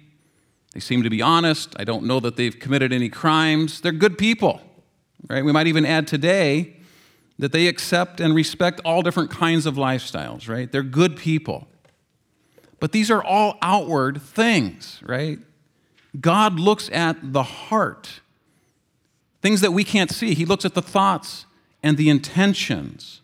[0.73, 1.75] They seem to be honest.
[1.77, 3.81] I don't know that they've committed any crimes.
[3.81, 4.61] They're good people,
[5.29, 5.43] right?
[5.43, 6.77] We might even add today
[7.39, 10.71] that they accept and respect all different kinds of lifestyles, right?
[10.71, 11.67] They're good people.
[12.79, 15.39] But these are all outward things, right?
[16.19, 18.21] God looks at the heart
[19.43, 20.33] things that we can't see.
[20.33, 21.45] He looks at the thoughts
[21.83, 23.21] and the intentions.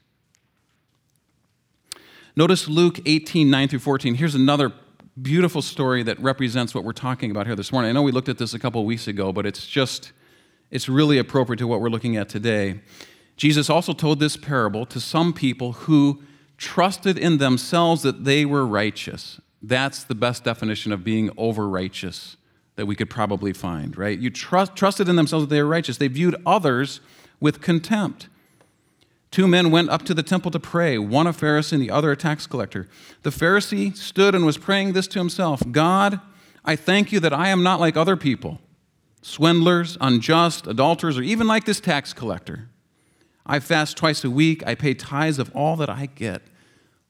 [2.36, 4.16] Notice Luke 18, 9 through 14.
[4.16, 4.74] Here's another
[5.20, 7.90] beautiful story that represents what we're talking about here this morning.
[7.90, 10.12] I know we looked at this a couple of weeks ago, but it's just,
[10.72, 12.82] it's really appropriate to what we're looking at today.
[13.40, 16.22] Jesus also told this parable to some people who
[16.58, 19.40] trusted in themselves that they were righteous.
[19.62, 22.36] That's the best definition of being over righteous
[22.76, 24.20] that we could probably find, right?
[24.20, 25.96] You trust, trusted in themselves that they were righteous.
[25.96, 27.00] They viewed others
[27.40, 28.28] with contempt.
[29.32, 32.12] Two men went up to the temple to pray, one a Pharisee and the other
[32.12, 32.90] a tax collector.
[33.24, 36.20] The Pharisee stood and was praying this to himself God,
[36.66, 38.60] I thank you that I am not like other people,
[39.22, 42.68] swindlers, unjust, adulterers, or even like this tax collector.
[43.50, 46.44] I fast twice a week, I pay tithes of all that I get.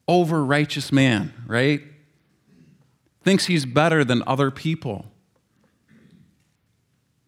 [0.08, 1.82] Over righteous man, right?
[3.24, 5.06] Thinks he's better than other people.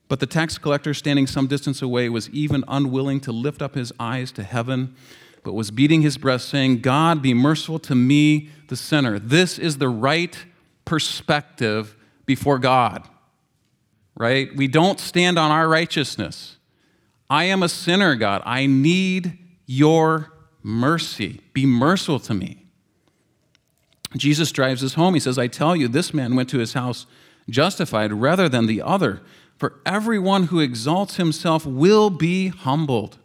[0.07, 3.91] But the tax collector, standing some distance away, was even unwilling to lift up his
[3.99, 4.95] eyes to heaven,
[5.43, 9.19] but was beating his breast, saying, God, be merciful to me, the sinner.
[9.19, 10.37] This is the right
[10.85, 13.07] perspective before God,
[14.15, 14.55] right?
[14.55, 16.57] We don't stand on our righteousness.
[17.31, 18.41] I am a sinner, God.
[18.45, 21.39] I need your mercy.
[21.53, 22.65] Be merciful to me.
[24.17, 25.13] Jesus drives us home.
[25.13, 27.05] He says, I tell you, this man went to his house
[27.49, 29.21] justified rather than the other.
[29.55, 33.17] For everyone who exalts himself will be humbled.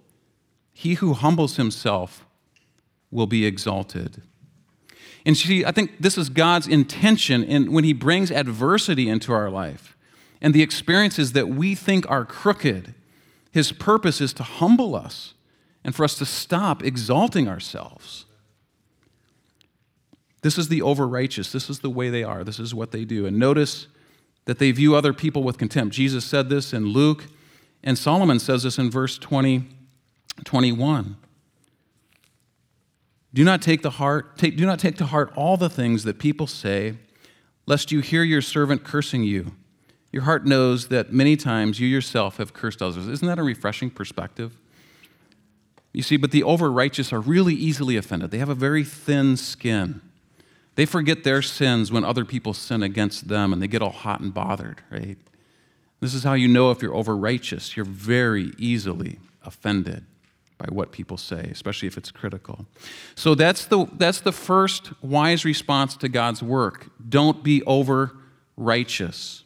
[0.73, 2.25] He who humbles himself
[3.11, 4.23] will be exalted.
[5.25, 9.51] And see, I think this is God's intention in, when He brings adversity into our
[9.51, 9.97] life
[10.41, 12.95] and the experiences that we think are crooked.
[13.57, 15.33] His purpose is to humble us
[15.83, 18.27] and for us to stop exalting ourselves.
[20.43, 21.53] This is the over righteous.
[21.53, 22.45] This is the way they are.
[22.45, 23.25] This is what they do.
[23.25, 23.87] And notice
[24.45, 25.95] that they view other people with contempt.
[25.95, 27.29] Jesus said this in Luke,
[27.83, 29.65] and Solomon says this in verse 20,
[30.45, 31.17] 21.
[33.33, 36.19] Do not take the heart, take, do not take to heart all the things that
[36.19, 36.99] people say,
[37.65, 39.53] lest you hear your servant cursing you.
[40.17, 43.07] Your heart knows that many times you yourself have cursed others.
[43.07, 44.57] Isn't that a refreshing perspective?
[45.93, 48.31] You see, but the over righteous are really easily offended.
[48.31, 50.01] They have a very thin skin.
[50.75, 54.21] They forget their sins when other people sin against them and they get all hot
[54.21, 55.19] and bothered, right?
[56.01, 57.77] This is how you know if you're over righteous.
[57.77, 60.07] You're very easily offended
[60.57, 62.65] by what people say, especially if it's critical.
[63.17, 66.87] So that's the, that's the first wise response to God's work.
[67.07, 68.17] Don't be over
[68.57, 69.43] righteous.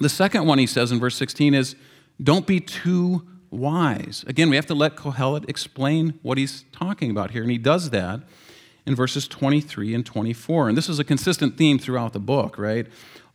[0.00, 1.76] The second one he says in verse 16 is
[2.22, 4.24] don't be too wise.
[4.26, 7.90] Again, we have to let Kohelet explain what he's talking about here, and he does
[7.90, 8.20] that
[8.86, 10.68] in verses 23 and 24.
[10.68, 12.86] And this is a consistent theme throughout the book, right?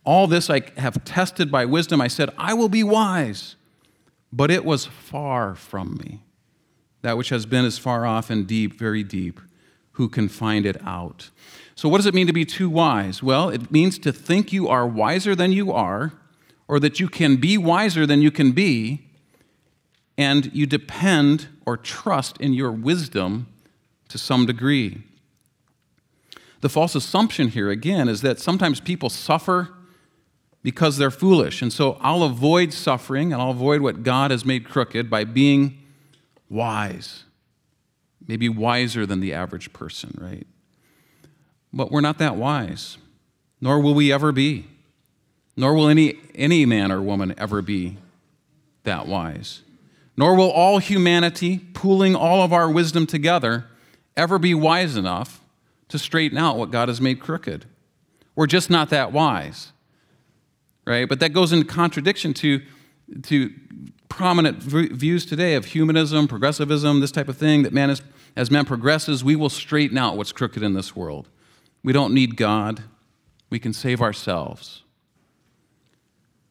[0.03, 2.01] All this I have tested by wisdom.
[2.01, 3.55] I said, I will be wise,
[4.31, 6.23] but it was far from me.
[7.01, 9.39] That which has been as far off and deep, very deep,
[9.93, 11.29] who can find it out?
[11.75, 13.21] So, what does it mean to be too wise?
[13.21, 16.13] Well, it means to think you are wiser than you are,
[16.67, 19.07] or that you can be wiser than you can be,
[20.17, 23.47] and you depend or trust in your wisdom
[24.09, 25.03] to some degree.
[26.61, 29.69] The false assumption here, again, is that sometimes people suffer
[30.63, 31.61] because they're foolish.
[31.61, 35.77] And so I'll avoid suffering and I'll avoid what God has made crooked by being
[36.49, 37.23] wise.
[38.27, 40.47] Maybe wiser than the average person, right?
[41.71, 42.97] But we're not that wise,
[43.61, 44.67] nor will we ever be.
[45.57, 47.97] Nor will any, any man or woman ever be
[48.83, 49.63] that wise.
[50.15, 53.65] Nor will all humanity, pooling all of our wisdom together,
[54.15, 55.41] ever be wise enough
[55.89, 57.65] to straighten out what God has made crooked.
[58.35, 59.71] We're just not that wise,
[60.85, 61.09] right?
[61.09, 62.61] But that goes in contradiction to,
[63.23, 63.51] to
[64.09, 68.01] prominent views today of humanism, progressivism, this type of thing, that man is,
[68.35, 71.29] as man progresses, we will straighten out what's crooked in this world.
[71.83, 72.83] We don't need God.
[73.49, 74.83] We can save ourselves.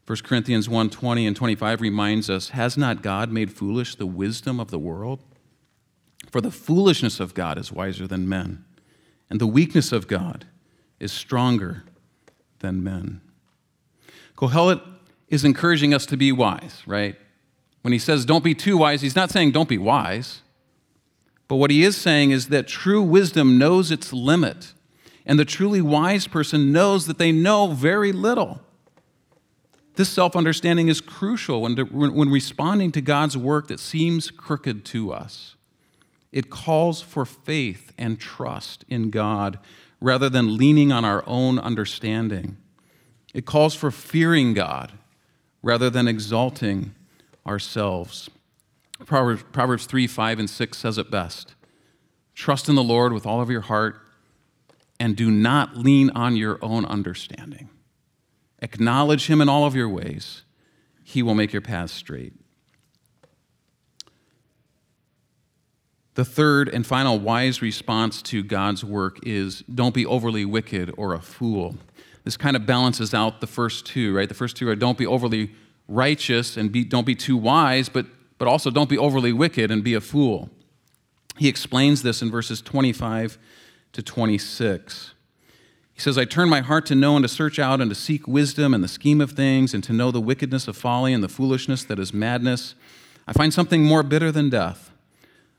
[0.06, 4.60] 1 Corinthians 1 20 and 25 reminds us Has not God made foolish the wisdom
[4.60, 5.20] of the world?
[6.30, 8.64] For the foolishness of God is wiser than men
[9.28, 10.46] and the weakness of God
[11.00, 11.84] is stronger
[12.60, 13.20] than men.
[14.36, 14.80] Kohelet
[15.28, 17.16] is encouraging us to be wise, right?
[17.82, 20.42] When he says don't be too wise, he's not saying don't be wise.
[21.48, 24.72] But what he is saying is that true wisdom knows its limit,
[25.24, 28.60] and the truly wise person knows that they know very little.
[29.96, 35.12] This self understanding is crucial when, when responding to God's work that seems crooked to
[35.12, 35.56] us.
[36.32, 39.58] It calls for faith and trust in God
[40.00, 42.58] rather than leaning on our own understanding.
[43.32, 44.92] It calls for fearing God
[45.62, 46.94] rather than exalting
[47.46, 48.28] ourselves.
[49.06, 51.54] Proverbs, Proverbs 3 5 and 6 says it best
[52.34, 53.96] Trust in the Lord with all of your heart
[55.00, 57.70] and do not lean on your own understanding.
[58.66, 60.42] Acknowledge him in all of your ways,
[61.04, 62.32] he will make your path straight.
[66.14, 71.14] The third and final wise response to God's work is don't be overly wicked or
[71.14, 71.76] a fool.
[72.24, 74.28] This kind of balances out the first two, right?
[74.28, 75.52] The first two are don't be overly
[75.86, 78.06] righteous and be, don't be too wise, but,
[78.36, 80.50] but also don't be overly wicked and be a fool.
[81.38, 83.38] He explains this in verses 25
[83.92, 85.14] to 26.
[85.96, 88.28] He says, I turn my heart to know and to search out and to seek
[88.28, 91.28] wisdom and the scheme of things and to know the wickedness of folly and the
[91.28, 92.74] foolishness that is madness.
[93.26, 94.92] I find something more bitter than death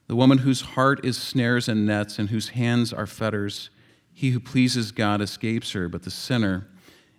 [0.08, 3.70] the woman whose heart is snares and nets and whose hands are fetters.
[4.14, 6.68] He who pleases God escapes her, but the sinner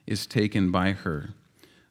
[0.06, 1.34] is taken by her.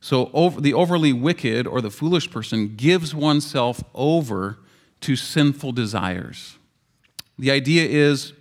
[0.02, 4.60] So over, the overly wicked or the foolish person gives oneself over
[5.02, 6.58] to sinful desires.
[7.38, 8.34] The idea is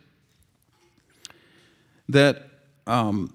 [2.09, 2.46] that,
[2.87, 3.33] um,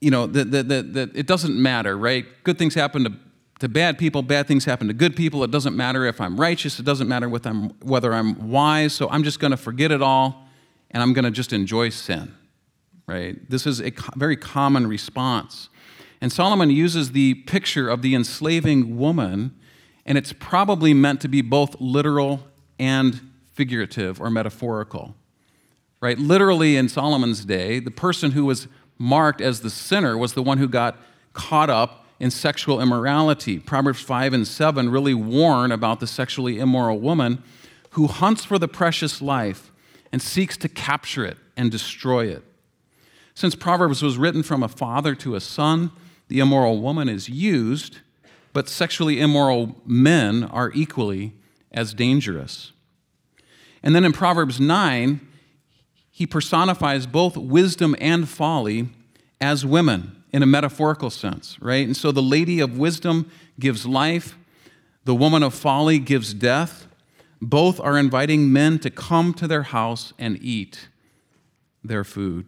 [0.00, 2.26] you know, that, that, that, that it doesn't matter, right?
[2.42, 3.12] Good things happen to,
[3.60, 5.44] to bad people, bad things happen to good people.
[5.44, 9.22] It doesn't matter if I'm righteous, it doesn't matter I'm, whether I'm wise, so I'm
[9.22, 10.48] just going to forget it all
[10.90, 12.34] and I'm going to just enjoy sin,
[13.06, 13.38] right?
[13.48, 15.68] This is a very common response.
[16.20, 19.58] And Solomon uses the picture of the enslaving woman,
[20.06, 22.46] and it's probably meant to be both literal
[22.78, 23.20] and
[23.52, 25.14] figurative or metaphorical.
[26.02, 26.18] Right?
[26.18, 28.66] Literally, in Solomon's day, the person who was
[28.98, 30.98] marked as the sinner was the one who got
[31.32, 33.60] caught up in sexual immorality.
[33.60, 37.42] Proverbs 5 and 7 really warn about the sexually immoral woman
[37.90, 39.70] who hunts for the precious life
[40.10, 42.42] and seeks to capture it and destroy it.
[43.34, 45.92] Since Proverbs was written from a father to a son,
[46.26, 47.98] the immoral woman is used,
[48.52, 51.32] but sexually immoral men are equally
[51.70, 52.72] as dangerous.
[53.84, 55.28] And then in Proverbs 9,
[56.22, 58.88] he personifies both wisdom and folly
[59.40, 61.84] as women in a metaphorical sense, right?
[61.84, 64.38] And so the lady of wisdom gives life,
[65.04, 66.86] the woman of folly gives death.
[67.40, 70.90] Both are inviting men to come to their house and eat
[71.82, 72.46] their food.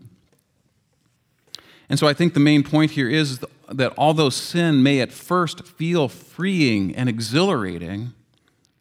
[1.89, 5.67] And so I think the main point here is that although sin may at first
[5.67, 8.13] feel freeing and exhilarating,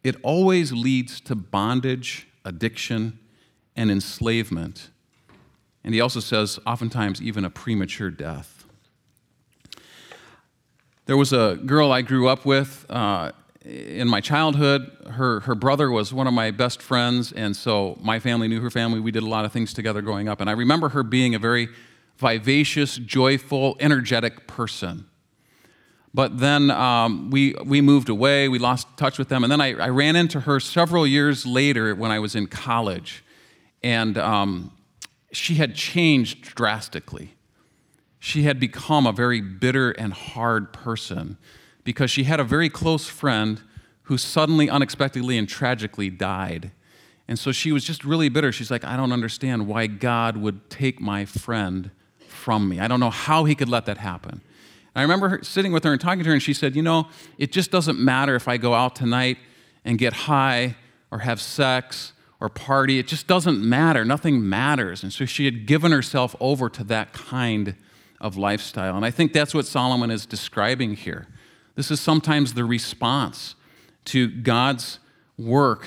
[0.04, 3.18] it always leads to bondage addiction,
[3.76, 4.90] and enslavement.
[5.84, 8.66] And he also says, oftentimes, even a premature death.
[11.06, 13.34] There was a girl I grew up with uh,
[13.66, 14.90] in my childhood.
[15.12, 18.70] Her, her brother was one of my best friends, and so my family knew her
[18.70, 19.02] family.
[19.02, 20.40] We did a lot of things together growing up.
[20.40, 21.68] And I remember her being a very
[22.18, 25.06] vivacious, joyful, energetic person.
[26.14, 29.44] But then um, we, we moved away, we lost touch with them.
[29.44, 33.23] And then I, I, ran into her several years later when I was in college.
[33.84, 34.72] And um,
[35.32, 37.36] she had changed drastically.
[38.20, 41.38] She had become a very bitter and hard person
[41.84, 43.62] because she had a very close friend
[44.04, 46.72] who suddenly, unexpectedly, and tragically died.
[47.28, 48.52] And so she was just really bitter.
[48.52, 51.92] She's like, I don't understand why God would take my friend
[52.28, 52.80] from me.
[52.80, 54.42] I don't know how he could let that happen.
[54.96, 57.08] I remember her, sitting with her and talking to her, and she said, You know,
[57.38, 59.38] it just doesn't matter if I go out tonight
[59.84, 60.76] and get high
[61.12, 62.13] or have sex
[62.44, 63.00] or party.
[63.00, 64.04] It just doesn't matter.
[64.04, 65.02] Nothing matters.
[65.02, 67.74] And so she had given herself over to that kind
[68.20, 68.98] of lifestyle.
[68.98, 71.28] And I think that's what Solomon is describing here.
[71.76, 73.56] This is sometimes the response
[74.06, 75.00] to God's
[75.38, 75.86] work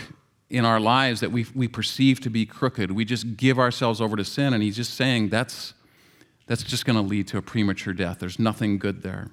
[0.48, 2.90] in our lives that we, we perceive to be crooked.
[2.90, 5.74] We just give ourselves over to sin, and he's just saying that's
[6.46, 8.20] that's just going to lead to a premature death.
[8.20, 9.28] There's nothing good there.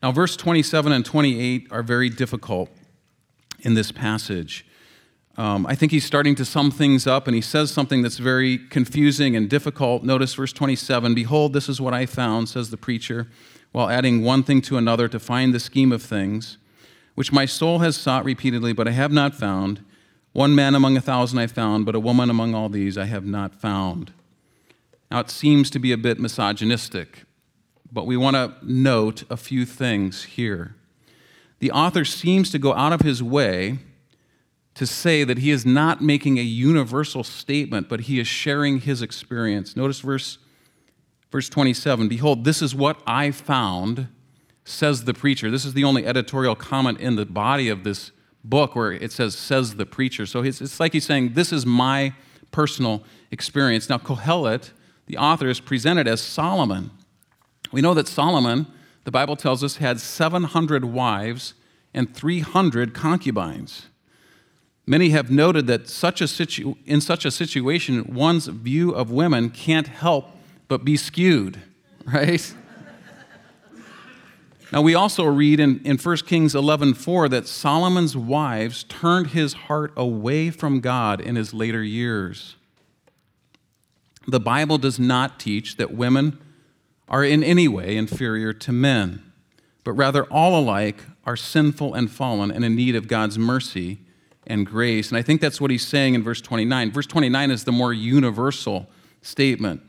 [0.00, 2.70] Now, verse 27 and 28 are very difficult
[3.60, 4.64] in this passage.
[5.38, 8.58] Um, I think he's starting to sum things up, and he says something that's very
[8.58, 10.02] confusing and difficult.
[10.02, 13.28] Notice verse 27 Behold, this is what I found, says the preacher,
[13.70, 16.58] while adding one thing to another to find the scheme of things,
[17.14, 19.84] which my soul has sought repeatedly, but I have not found.
[20.32, 23.24] One man among a thousand I found, but a woman among all these I have
[23.24, 24.12] not found.
[25.08, 27.22] Now, it seems to be a bit misogynistic,
[27.92, 30.74] but we want to note a few things here.
[31.60, 33.78] The author seems to go out of his way
[34.78, 39.02] to say that he is not making a universal statement, but he is sharing his
[39.02, 39.74] experience.
[39.74, 40.38] Notice verse,
[41.32, 44.06] verse 27 Behold, this is what I found,
[44.64, 45.50] says the preacher.
[45.50, 48.12] This is the only editorial comment in the body of this
[48.44, 50.26] book where it says, says the preacher.
[50.26, 52.14] So it's, it's like he's saying, This is my
[52.52, 53.02] personal
[53.32, 53.88] experience.
[53.88, 54.70] Now, Kohelet
[55.08, 56.90] the author is presented as Solomon.
[57.72, 58.66] We know that Solomon,
[59.04, 61.54] the Bible tells us, had 700 wives
[61.94, 63.86] and 300 concubines.
[64.88, 69.50] Many have noted that such a situ- in such a situation, one's view of women
[69.50, 70.30] can't help
[70.66, 71.60] but be skewed,
[72.06, 72.54] right?
[74.72, 79.92] Now, we also read in, in 1 Kings 11:4 that Solomon's wives turned his heart
[79.94, 82.56] away from God in his later years.
[84.26, 86.38] The Bible does not teach that women
[87.10, 89.22] are in any way inferior to men,
[89.84, 93.98] but rather all alike are sinful and fallen and in need of God's mercy
[94.48, 95.08] and grace.
[95.08, 96.92] And I think that's what he's saying in verse 29.
[96.92, 98.88] Verse 29 is the more universal
[99.22, 99.82] statement.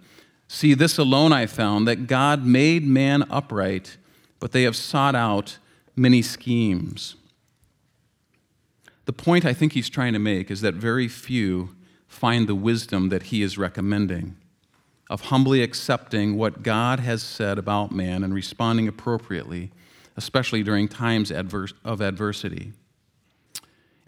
[0.47, 3.97] See, this alone I found that God made man upright
[4.39, 5.57] but they have sought out
[5.95, 7.15] many schemes.
[9.05, 11.75] The point I think he's trying to make is that very few
[12.07, 14.35] find the wisdom that he is recommending
[15.09, 19.71] of humbly accepting what God has said about man and responding appropriately,
[20.15, 22.73] especially during times of adversity.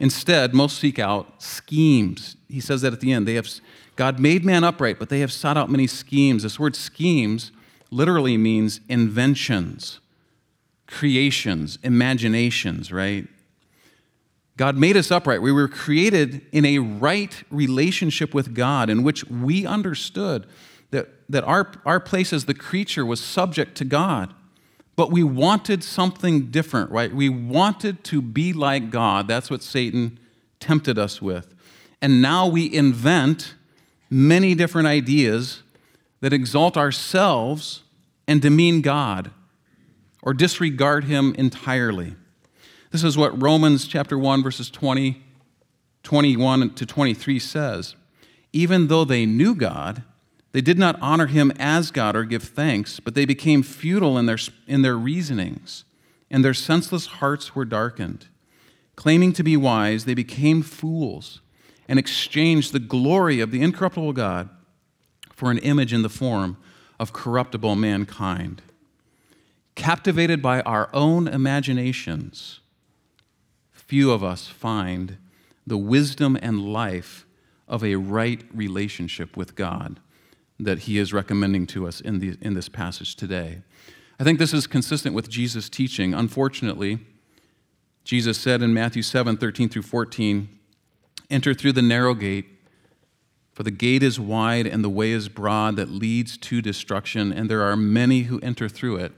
[0.02, 2.36] Instead, most seek out schemes.
[2.50, 3.28] He says that at the end.
[3.28, 3.48] They have,
[3.96, 6.42] God made man upright, but they have sought out many schemes.
[6.42, 7.52] This word schemes
[7.92, 10.00] literally means inventions
[10.88, 13.26] creations, imaginations, right?
[14.58, 15.42] God made us upright.
[15.42, 20.46] We were created in a right relationship with God in which we understood
[20.92, 24.34] that, that our, our place as the creature was subject to God.
[25.02, 27.12] But we wanted something different, right?
[27.12, 29.28] We wanted to be like God.
[29.28, 30.20] That's what Satan
[30.60, 31.56] tempted us with.
[32.04, 33.56] And now we invent
[34.12, 35.64] many different ideas
[36.20, 37.82] that exalt ourselves
[38.28, 39.32] and demean God
[40.22, 42.14] or disregard him entirely.
[42.92, 45.20] This is what Romans chapter 1 verses 20
[46.04, 47.96] 21 to 23 says.
[48.54, 50.04] Even though they knew God,
[50.52, 54.26] they did not honor him as God or give thanks, but they became futile in
[54.26, 54.38] their,
[54.68, 55.86] in their reasonings,
[56.30, 58.28] and their senseless hearts were darkened.
[58.96, 61.42] Claiming to be wise, they became fools
[61.88, 64.50] and exchanged the glory of the incorruptible God
[65.34, 66.58] for an image in the form
[67.00, 68.62] of corruptible mankind
[69.76, 72.60] captivated by our own imaginations,
[73.72, 75.18] few of us find
[75.66, 77.26] the wisdom and life
[77.68, 80.00] of a right relationship with God
[80.64, 83.62] that he is recommending to us in, the, in this passage today.
[84.20, 86.14] I think this is consistent with Jesus' teaching.
[86.14, 87.00] Unfortunately,
[88.04, 90.50] Jesus said in Matthew 7 13 through 14,
[91.30, 92.46] Enter through the narrow gate,
[93.54, 97.50] for the gate is wide and the way is broad that leads to destruction, and
[97.50, 99.14] there are many who enter through it.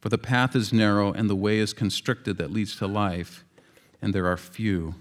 [0.00, 3.44] For the path is narrow and the way is constricted that leads to life,
[4.02, 4.96] and there are few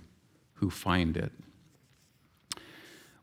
[0.56, 1.32] who find it.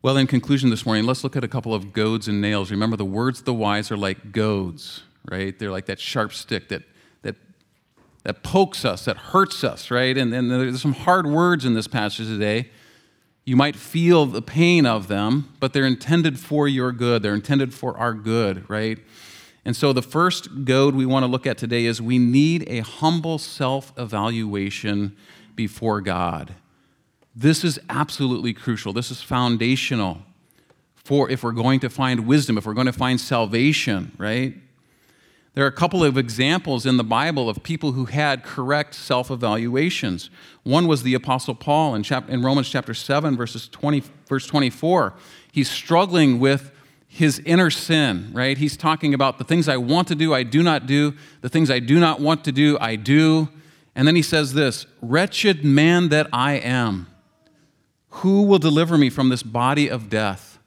[0.02, 2.70] Well, in conclusion this morning, let's look at a couple of goads and nails.
[2.70, 5.58] Remember, the words of the wise are like goads, right?
[5.58, 6.84] They're like that sharp stick that,
[7.20, 7.36] that,
[8.24, 10.16] that pokes us, that hurts us, right?
[10.16, 12.70] And, and there's some hard words in this passage today.
[13.44, 17.22] You might feel the pain of them, but they're intended for your good.
[17.22, 18.98] They're intended for our good, right?
[19.66, 22.80] And so, the first goad we want to look at today is we need a
[22.80, 25.14] humble self evaluation
[25.54, 26.54] before God.
[27.40, 28.92] This is absolutely crucial.
[28.92, 30.18] This is foundational
[30.94, 34.54] for if we're going to find wisdom, if we're going to find salvation, right?
[35.54, 39.30] There are a couple of examples in the Bible of people who had correct self
[39.30, 40.28] evaluations.
[40.64, 45.14] One was the Apostle Paul in, in Romans chapter 7, verses 20, verse 24.
[45.50, 46.70] He's struggling with
[47.08, 48.58] his inner sin, right?
[48.58, 51.70] He's talking about the things I want to do, I do not do, the things
[51.70, 53.48] I do not want to do, I do.
[53.94, 57.06] And then he says this Wretched man that I am,
[58.10, 60.58] who will deliver me from this body of death?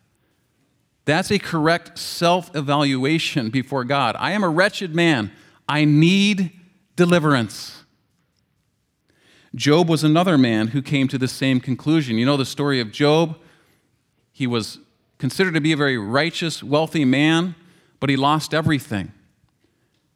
[1.06, 4.16] That's a correct self evaluation before God.
[4.18, 5.32] I am a wretched man.
[5.68, 6.52] I need
[6.96, 7.84] deliverance.
[9.56, 12.18] Job was another man who came to the same conclusion.
[12.18, 13.38] You know the story of Job?
[14.32, 14.80] He was
[15.20, 17.56] considered to be a very righteous, wealthy man,
[18.00, 19.12] but he lost everything.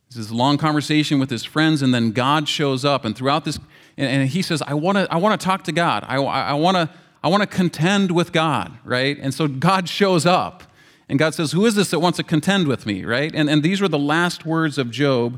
[0.09, 3.05] This is a long conversation with his friends, and then God shows up.
[3.05, 3.59] And throughout this,
[3.97, 6.03] and, he says, I want to I wanna talk to God.
[6.07, 6.89] I, I want to
[7.27, 9.19] I want to contend with God, right?
[9.19, 10.63] And so God shows up.
[11.09, 13.35] And God says, Who is this that wants to contend with me, right?
[13.35, 15.37] And, and these were the last words of Job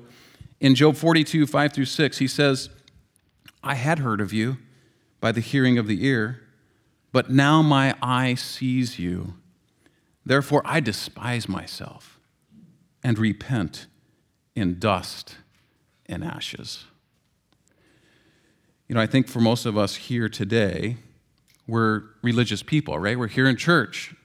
[0.60, 2.18] in Job 42, 5 through 6.
[2.20, 2.70] He says,
[3.64, 4.60] I had heard of you
[5.20, 6.42] by the hearing of the ear,
[7.12, 9.34] but now my eye sees you.
[10.24, 12.20] Therefore, I despise myself
[13.04, 13.88] and repent
[14.56, 15.38] in dust
[16.06, 16.86] and ashes.
[18.88, 20.98] You know, I think for most of us here today,
[21.70, 23.18] we're religious people, right?
[23.18, 24.16] We're here in church.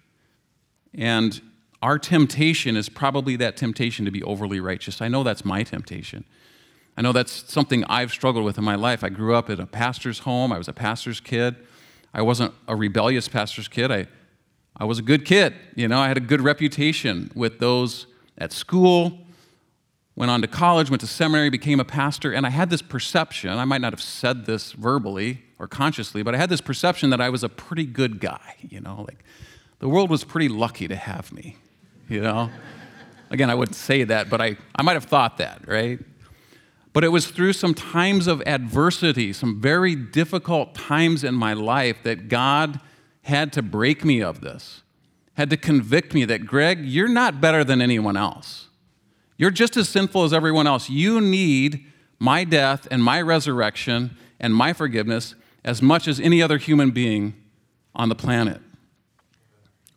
[0.95, 1.41] And
[1.83, 5.03] our temptation is probably that temptation to be overly righteous.
[5.03, 6.25] I know that's my temptation.
[6.97, 9.05] I know that's something I've struggled with in my life.
[9.05, 11.57] I grew up in a pastor's home, I was a pastor's kid.
[12.17, 13.91] I wasn't a rebellious pastor's kid.
[13.91, 14.07] I
[14.77, 15.55] I was a good kid.
[15.77, 19.21] You know, I had a good reputation with those at school.
[20.17, 23.51] went on to college, went to seminary, became a pastor, and I had this perception.
[23.51, 27.21] I might not have said this verbally or consciously, but I had this perception that
[27.21, 29.25] I was a pretty good guy, you know, like
[29.79, 31.57] the world was pretty lucky to have me,
[32.09, 32.51] you know?
[33.31, 35.99] Again, I wouldn't say that, but I, I might have thought that, right?
[36.93, 41.97] But it was through some times of adversity, some very difficult times in my life,
[42.05, 42.81] that God
[43.23, 44.83] had to break me of this,
[45.35, 48.69] had to convict me that, Greg, you're not better than anyone else.
[49.37, 50.89] You're just as sinful as everyone else.
[50.89, 51.85] You need
[52.21, 55.35] my death and my resurrection and my forgiveness
[55.65, 57.35] as much as any other human being
[57.95, 58.61] on the planet.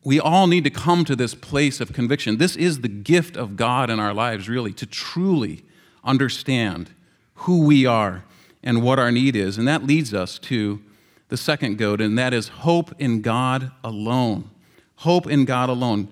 [0.04, 2.38] We all need to come to this place of conviction.
[2.38, 5.66] This is the gift of God in our lives, really, to truly
[6.04, 6.92] understand
[7.36, 8.24] who we are
[8.64, 9.58] and what our need is.
[9.58, 10.82] And that leads us to
[11.28, 14.50] the second goad, and that is hope in God alone.
[14.98, 16.08] Hope in God alone.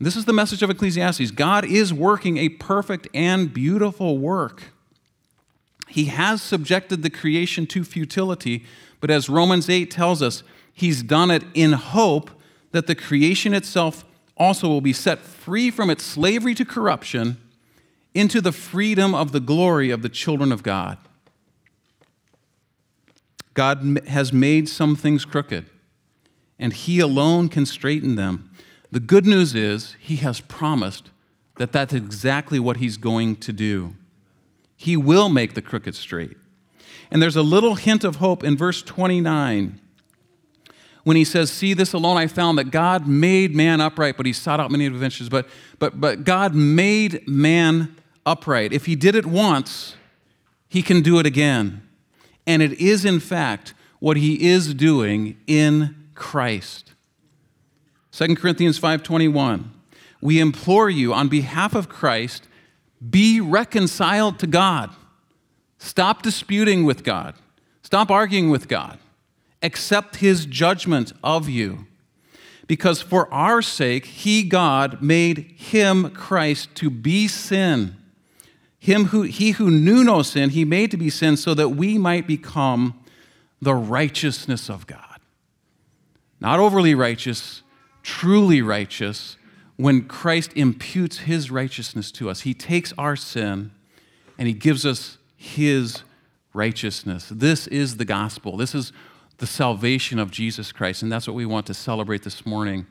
[0.00, 4.72] This is the message of Ecclesiastes God is working a perfect and beautiful work.
[5.88, 8.64] He has subjected the creation to futility,
[9.00, 12.30] but as Romans 8 tells us, He's done it in hope
[12.70, 14.04] that the creation itself
[14.36, 17.36] also will be set free from its slavery to corruption
[18.14, 20.98] into the freedom of the glory of the children of God.
[23.54, 25.66] God has made some things crooked,
[26.60, 28.50] and He alone can straighten them.
[28.92, 31.10] The good news is, He has promised
[31.56, 33.94] that that's exactly what He's going to do.
[34.80, 36.36] He will make the crooked straight.
[37.10, 39.80] And there's a little hint of hope in verse 29
[41.02, 44.32] when he says, See this alone I found that God made man upright, but he
[44.32, 45.28] sought out many adventures.
[45.28, 45.48] But,
[45.80, 48.72] but, but God made man upright.
[48.72, 49.96] If he did it once,
[50.68, 51.82] he can do it again.
[52.46, 56.92] And it is, in fact, what he is doing in Christ.
[58.12, 59.64] 2 Corinthians 5:21
[60.20, 62.47] We implore you on behalf of Christ
[63.06, 64.90] be reconciled to God.
[65.78, 67.34] Stop disputing with God.
[67.82, 68.98] Stop arguing with God
[69.62, 71.86] accept his judgment of you.
[72.66, 77.96] Because for our sake, he, God, made him, Christ, to be sin.
[78.78, 81.96] Him who, he who knew no sin, he made to be sin so that we
[81.96, 83.02] might become
[83.60, 85.02] the righteousness of God.
[86.40, 87.62] Not overly righteous,
[88.02, 89.36] truly righteous,
[89.78, 92.40] when Christ imputes his righteousness to us.
[92.40, 93.70] He takes our sin
[94.36, 96.02] and he gives us his
[96.52, 97.30] righteousness.
[97.30, 98.56] This is the gospel.
[98.56, 98.92] This is
[99.38, 101.02] the salvation of Jesus Christ.
[101.02, 102.88] And that's what we want to celebrate this morning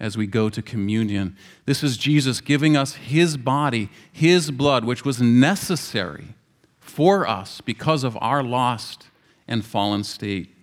[0.00, 1.36] as we go to communion.
[1.64, 6.34] This is Jesus giving us his body, his blood, which was necessary
[6.80, 9.06] for us because of our lost
[9.46, 10.55] and fallen state.